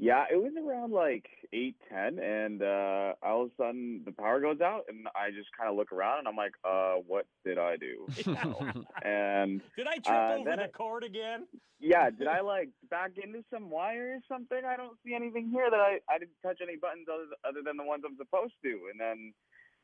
Yeah, 0.00 0.26
it 0.30 0.36
was 0.36 0.52
around 0.56 0.92
like 0.92 1.26
eight 1.52 1.74
ten, 1.88 2.20
and 2.20 2.62
uh, 2.62 3.14
all 3.20 3.42
of 3.42 3.48
a 3.48 3.50
sudden 3.60 4.02
the 4.04 4.12
power 4.12 4.38
goes 4.40 4.60
out, 4.60 4.82
and 4.88 5.08
I 5.16 5.30
just 5.30 5.48
kind 5.58 5.68
of 5.68 5.76
look 5.76 5.90
around, 5.90 6.20
and 6.20 6.28
I'm 6.28 6.36
like, 6.36 6.52
"Uh, 6.64 7.02
what 7.04 7.26
did 7.44 7.58
I 7.58 7.76
do?" 7.76 8.06
and 9.02 9.60
Did 9.76 9.86
I 9.88 9.94
trip 9.98 10.06
uh, 10.16 10.34
over 10.34 10.44
then 10.44 10.58
the 10.58 10.64
I- 10.64 10.68
cord 10.68 11.02
again? 11.02 11.46
yeah, 11.80 12.10
did 12.10 12.28
I 12.28 12.40
like 12.42 12.68
back 12.90 13.12
into 13.22 13.42
some 13.52 13.70
wire 13.70 14.14
or 14.16 14.20
something? 14.28 14.60
I 14.64 14.76
don't 14.76 14.96
see 15.04 15.14
anything 15.14 15.50
here 15.50 15.68
that 15.68 15.80
I 15.80 15.98
I 16.08 16.18
didn't 16.18 16.38
touch 16.44 16.58
any 16.62 16.76
buttons 16.76 17.06
other 17.12 17.26
other 17.44 17.60
than 17.64 17.76
the 17.76 17.84
ones 17.84 18.04
I'm 18.06 18.16
supposed 18.16 18.54
to, 18.62 18.70
and 18.92 19.00
then 19.00 19.32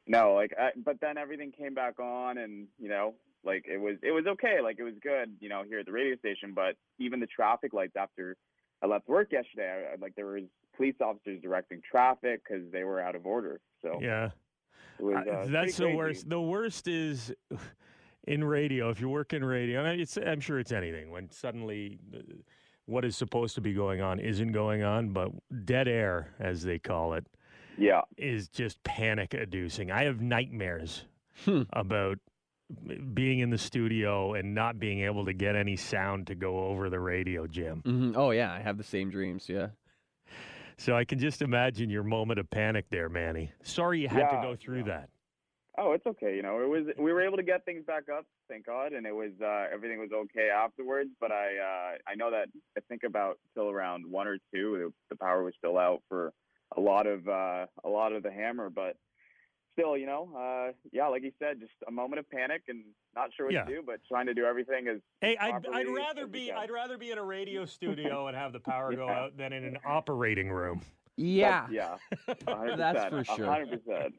no, 0.06 0.34
like, 0.34 0.52
I, 0.58 0.70
but 0.76 1.00
then 1.00 1.16
everything 1.18 1.52
came 1.52 1.74
back 1.74 1.98
on, 1.98 2.38
and 2.38 2.66
you 2.78 2.88
know, 2.88 3.14
like 3.44 3.66
it 3.66 3.78
was 3.78 3.96
it 4.02 4.12
was 4.12 4.26
okay, 4.26 4.60
like 4.62 4.78
it 4.78 4.84
was 4.84 4.94
good, 5.02 5.36
you 5.40 5.48
know, 5.48 5.62
here 5.66 5.78
at 5.80 5.86
the 5.86 5.92
radio 5.92 6.16
station, 6.16 6.52
but 6.54 6.76
even 6.98 7.20
the 7.20 7.26
traffic 7.26 7.72
lights 7.72 7.96
after 7.96 8.36
I 8.82 8.86
left 8.86 9.08
work 9.08 9.32
yesterday, 9.32 9.88
I, 9.92 9.96
like 10.00 10.14
there 10.14 10.26
was 10.26 10.44
police 10.76 10.96
officers 11.00 11.40
directing 11.42 11.80
traffic 11.88 12.42
because 12.46 12.70
they 12.72 12.84
were 12.84 13.00
out 13.00 13.14
of 13.14 13.26
order. 13.26 13.60
So 13.82 13.98
Yeah. 14.00 14.30
was, 14.98 15.26
uh, 15.26 15.46
that's 15.50 15.76
the 15.76 15.84
crazy. 15.84 15.96
worst. 15.96 16.28
The 16.28 16.40
worst 16.40 16.88
is 16.88 17.32
in 18.26 18.44
radio. 18.44 18.90
If 18.90 19.00
you 19.00 19.08
work 19.08 19.32
in 19.32 19.44
radio, 19.44 19.82
I'm 19.82 20.40
sure 20.40 20.58
it's 20.58 20.72
anything 20.72 21.10
when 21.10 21.30
suddenly 21.30 21.98
what 22.86 23.04
is 23.04 23.16
supposed 23.16 23.54
to 23.54 23.60
be 23.60 23.72
going 23.72 24.00
on 24.00 24.20
isn't 24.20 24.52
going 24.52 24.82
on, 24.82 25.10
but 25.10 25.30
dead 25.64 25.88
air, 25.88 26.34
as 26.38 26.62
they 26.62 26.78
call 26.78 27.14
it, 27.14 27.26
is 28.18 28.48
just 28.48 28.82
panic 28.84 29.34
inducing. 29.34 29.90
I 29.90 30.04
have 30.04 30.20
nightmares 30.20 31.04
Hmm. 31.44 31.62
about 31.72 32.18
being 33.12 33.40
in 33.40 33.50
the 33.50 33.58
studio 33.58 34.34
and 34.34 34.54
not 34.54 34.78
being 34.78 35.00
able 35.00 35.24
to 35.26 35.32
get 35.32 35.54
any 35.56 35.76
sound 35.76 36.26
to 36.28 36.34
go 36.34 36.66
over 36.66 36.88
the 36.88 37.00
radio, 37.00 37.46
Jim. 37.46 37.80
hmm 37.84 38.12
Oh 38.16 38.30
yeah, 38.30 38.52
I 38.52 38.60
have 38.60 38.78
the 38.78 38.84
same 38.84 39.10
dreams. 39.10 39.48
Yeah. 39.48 39.68
So 40.78 40.96
I 40.96 41.04
can 41.04 41.18
just 41.18 41.42
imagine 41.42 41.90
your 41.90 42.02
moment 42.02 42.40
of 42.40 42.48
panic 42.50 42.86
there, 42.90 43.08
Manny. 43.08 43.52
Sorry 43.62 44.00
you 44.00 44.08
had 44.08 44.30
to 44.30 44.40
go 44.42 44.56
through 44.56 44.84
that. 44.84 45.08
Oh, 45.76 45.92
it's 45.92 46.06
okay. 46.06 46.36
You 46.36 46.42
know, 46.42 46.60
it 46.62 46.68
was 46.68 46.86
we 46.98 47.12
were 47.12 47.20
able 47.20 47.36
to 47.36 47.42
get 47.42 47.64
things 47.64 47.84
back 47.84 48.04
up, 48.08 48.24
thank 48.48 48.66
God, 48.66 48.92
and 48.92 49.06
it 49.06 49.14
was 49.14 49.32
uh, 49.42 49.66
everything 49.72 49.98
was 49.98 50.10
okay 50.12 50.48
afterwards. 50.48 51.10
But 51.20 51.32
I 51.32 51.56
uh, 51.58 52.10
I 52.10 52.14
know 52.14 52.30
that 52.30 52.46
I 52.76 52.80
think 52.88 53.02
about 53.04 53.38
till 53.54 53.68
around 53.70 54.04
one 54.08 54.28
or 54.28 54.38
two, 54.54 54.78
the, 54.78 54.92
the 55.10 55.16
power 55.16 55.42
was 55.42 55.54
still 55.58 55.76
out 55.78 56.00
for 56.08 56.32
a 56.76 56.80
lot 56.80 57.06
of 57.06 57.26
uh, 57.28 57.66
a 57.84 57.88
lot 57.88 58.12
of 58.12 58.22
the 58.22 58.30
hammer. 58.30 58.70
But 58.70 58.96
still, 59.72 59.96
you 59.96 60.06
know, 60.06 60.30
uh, 60.36 60.72
yeah, 60.92 61.06
like 61.08 61.22
you 61.22 61.32
said, 61.38 61.60
just 61.60 61.72
a 61.88 61.90
moment 61.90 62.18
of 62.20 62.30
panic 62.30 62.62
and 62.68 62.84
not 63.14 63.30
sure 63.36 63.46
what 63.46 63.54
Yeah. 63.54 63.64
to 63.64 63.74
do, 63.76 63.82
but 63.84 64.00
trying 64.08 64.26
to 64.26 64.34
do 64.34 64.44
everything 64.44 64.88
as 64.88 65.00
Hey, 65.20 65.36
I'd, 65.36 65.66
I'd 65.72 65.88
rather 65.88 66.26
be. 66.26 66.52
I'd 66.52 66.70
rather 66.70 66.98
be 66.98 67.10
in 67.10 67.18
a 67.18 67.24
radio 67.24 67.64
studio 67.64 68.28
and 68.28 68.36
have 68.36 68.52
the 68.52 68.60
power 68.60 68.94
go 68.94 69.08
out 69.08 69.36
than 69.36 69.52
in 69.52 69.64
an 69.64 69.78
operating 69.84 70.50
room. 70.50 70.82
Yeah. 71.16 71.68
yeah, 71.70 71.96
100%, 72.28 72.76
That's 72.76 73.08
for 73.08 73.22
sure. 73.24 73.46
hundred 73.46 73.84
percent 73.84 74.14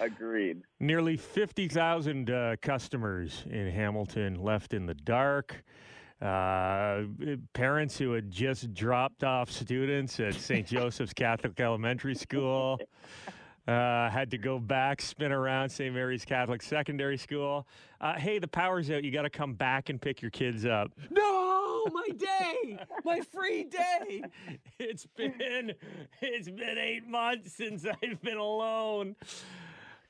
agreed. 0.00 0.62
Nearly 0.78 1.16
fifty 1.16 1.66
thousand 1.66 2.30
uh, 2.30 2.54
customers 2.62 3.44
in 3.50 3.68
Hamilton 3.70 4.40
left 4.40 4.72
in 4.72 4.86
the 4.86 4.94
dark. 4.94 5.64
Uh, 6.20 7.02
parents 7.52 7.98
who 7.98 8.12
had 8.12 8.30
just 8.30 8.72
dropped 8.72 9.22
off 9.22 9.50
students 9.50 10.18
at 10.18 10.34
St. 10.34 10.66
Joseph's 10.66 11.12
Catholic 11.12 11.58
Elementary 11.60 12.14
School 12.14 12.80
uh, 13.68 14.08
had 14.08 14.30
to 14.30 14.38
go 14.38 14.58
back, 14.58 15.02
spin 15.02 15.32
around 15.32 15.68
St. 15.68 15.92
Mary's 15.92 16.24
Catholic 16.24 16.62
Secondary 16.62 17.18
School. 17.18 17.66
Uh, 18.00 18.14
hey, 18.14 18.38
the 18.38 18.48
power's 18.48 18.90
out. 18.90 19.04
You 19.04 19.10
got 19.10 19.22
to 19.22 19.30
come 19.30 19.54
back 19.54 19.88
and 19.90 20.00
pick 20.00 20.22
your 20.22 20.30
kids 20.30 20.64
up. 20.64 20.90
No, 21.10 21.84
my 21.92 22.08
day, 22.16 22.78
my 23.04 23.20
free 23.20 23.64
day. 23.64 24.22
It's 24.78 25.06
been 25.06 25.72
it's 26.20 26.50
been 26.50 26.78
eight 26.78 27.08
months 27.08 27.54
since 27.54 27.86
I've 27.86 28.20
been 28.20 28.36
alone. 28.36 29.16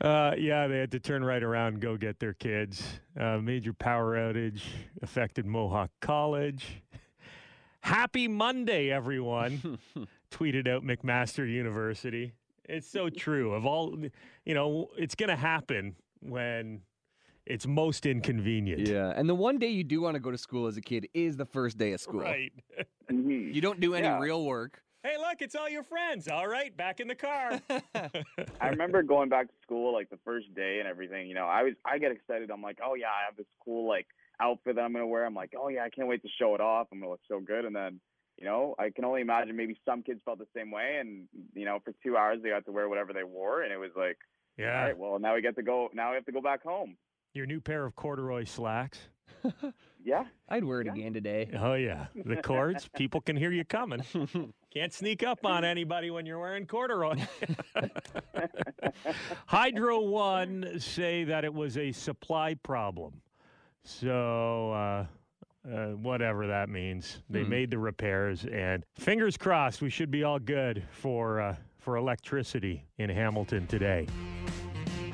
Uh, 0.01 0.35
yeah, 0.37 0.67
they 0.67 0.79
had 0.79 0.91
to 0.93 1.01
turn 1.01 1.25
right 1.25 1.43
around 1.43 1.75
and 1.75 1.81
go 1.81 1.97
get 1.97 2.19
their 2.21 2.35
kids. 2.35 2.83
Uh, 3.19 3.39
major 3.39 3.73
power 3.73 4.15
outage 4.17 4.63
affected 5.03 5.47
Mohawk 5.47 5.91
College. 6.01 6.83
Happy 7.81 8.29
Monday, 8.29 8.91
everyone! 8.91 9.79
tweeted 10.31 10.69
out 10.69 10.83
McMaster 10.85 11.51
University. 11.51 12.33
It's 12.69 12.87
so 12.89 13.09
true. 13.17 13.55
Of 13.55 13.65
all, 13.65 13.97
you 14.45 14.55
know, 14.55 14.89
it's 14.99 15.15
going 15.15 15.31
to 15.31 15.37
happen 15.37 15.97
when 16.21 16.83
it's 17.47 17.67
most 17.67 18.05
inconvenient. 18.07 18.87
Yeah, 18.89 19.13
and 19.17 19.29
the 19.29 19.35
one 19.35 19.59
day 19.59 19.69
you 19.69 19.85
do 19.85 20.01
want 20.03 20.15
to 20.15 20.21
go 20.21 20.31
to 20.31 20.39
school 20.39 20.67
as 20.67 20.77
a 20.77 20.81
kid 20.83 21.09
is 21.15 21.37
the 21.37 21.47
first 21.47 21.79
day 21.79 21.93
of 21.93 22.01
school. 22.01 22.21
Right. 22.21 22.53
You 23.09 23.61
don't 23.61 23.79
do 23.79 23.95
any 23.95 24.05
Yeah. 24.09 24.19
real 24.19 24.45
work. 24.45 24.83
Hey, 25.07 25.19
look, 25.19 25.41
it's 25.41 25.55
all 25.55 25.69
your 25.69 25.85
friends. 25.85 26.27
All 26.27 26.49
right, 26.49 26.77
back 26.77 26.99
in 26.99 27.07
the 27.07 27.15
car. 27.15 27.61
I 28.61 28.69
remember 28.69 29.05
going 29.05 29.29
back 29.29 29.47
to 29.47 29.55
school 29.63 29.93
like 29.93 30.11
the 30.11 30.19
first 30.25 30.53
day 30.57 30.81
and 30.81 30.89
everything. 30.89 31.29
You 31.29 31.35
know, 31.35 31.45
I 31.47 31.63
was 31.63 31.75
I 31.85 31.99
get 31.99 32.11
excited. 32.11 32.51
I'm 32.51 32.61
like, 32.61 32.81
oh 32.85 32.95
yeah, 32.95 33.07
I 33.07 33.25
have 33.27 33.37
this 33.37 33.47
cool 33.65 33.87
like 33.87 34.09
outfit 34.41 34.75
that 34.75 34.83
I'm 34.83 34.93
gonna 34.93 35.07
wear. 35.07 35.25
I'm 35.25 35.35
like, 35.35 35.53
oh 35.57 35.69
yeah, 35.69 35.85
I 35.85 35.91
can't 35.91 36.09
wait 36.09 36.23
to 36.23 36.29
show 36.41 36.57
it 36.57 36.61
off. 36.61 36.89
I'm 36.91 36.99
gonna 36.99 37.13
look 37.13 37.21
so 37.29 37.39
good. 37.39 37.65
And 37.65 37.77
then, 37.77 38.01
you 38.37 38.47
know, 38.47 38.75
I 38.81 38.91
can 38.91 39.05
only 39.05 39.21
imagine 39.21 39.55
maybe 39.55 39.79
some 39.85 40.03
kids 40.03 40.19
felt 40.25 40.41
the 40.41 40.49
same 40.57 40.73
way. 40.73 40.97
And 40.99 41.29
you 41.55 41.67
know, 41.67 41.79
for 41.85 41.95
two 42.03 42.17
hours 42.17 42.41
they 42.43 42.49
got 42.49 42.65
to 42.65 42.73
wear 42.73 42.89
whatever 42.89 43.13
they 43.13 43.23
wore, 43.23 43.63
and 43.63 43.73
it 43.73 43.79
was 43.79 43.93
like, 43.97 44.19
Yeah. 44.59 44.77
all 44.77 44.87
right, 44.87 44.99
well 44.99 45.19
now 45.21 45.37
we 45.37 45.41
get 45.41 45.55
to 45.55 45.63
go. 45.63 45.89
Now 45.95 46.11
we 46.11 46.17
have 46.17 46.27
to 46.27 46.33
go 46.33 46.41
back 46.41 46.65
home. 46.65 46.97
Your 47.33 47.47
new 47.47 47.61
pair 47.61 47.87
of 47.87 47.95
corduroy 47.95 48.43
slacks. 48.43 48.99
Yeah. 50.07 50.25
I'd 50.49 50.63
wear 50.63 50.83
it 50.83 50.87
again 50.87 51.13
today. 51.15 51.51
Oh 51.59 51.75
yeah, 51.75 52.07
the 52.15 52.37
cords. 52.37 52.89
People 52.97 53.21
can 53.21 53.37
hear 53.37 53.51
you 53.51 53.65
coming. 53.65 54.05
Can't 54.77 54.93
sneak 54.93 55.23
up 55.23 55.47
on 55.47 55.65
anybody 55.75 56.11
when 56.11 56.27
you're 56.27 56.39
wearing 56.39 56.67
corduroy. 56.67 57.17
Hydro 59.47 60.01
One 60.01 60.79
say 60.79 61.25
that 61.25 61.47
it 61.47 61.55
was 61.55 61.79
a 61.79 61.93
supply 61.93 62.53
problem. 62.63 63.23
So 63.85 64.73
uh, 64.73 65.07
uh, 65.67 65.87
whatever 65.93 66.47
that 66.49 66.69
means, 66.69 67.23
they 67.31 67.43
Hmm. 67.43 67.49
made 67.49 67.71
the 67.71 67.79
repairs, 67.79 68.45
and 68.45 68.85
fingers 68.99 69.39
crossed, 69.39 69.81
we 69.81 69.89
should 69.89 70.11
be 70.11 70.25
all 70.25 70.39
good 70.39 70.83
for 70.91 71.41
uh, 71.41 71.57
for 71.79 71.97
electricity 71.97 72.85
in 72.99 73.09
Hamilton 73.09 73.67
today. 73.69 74.07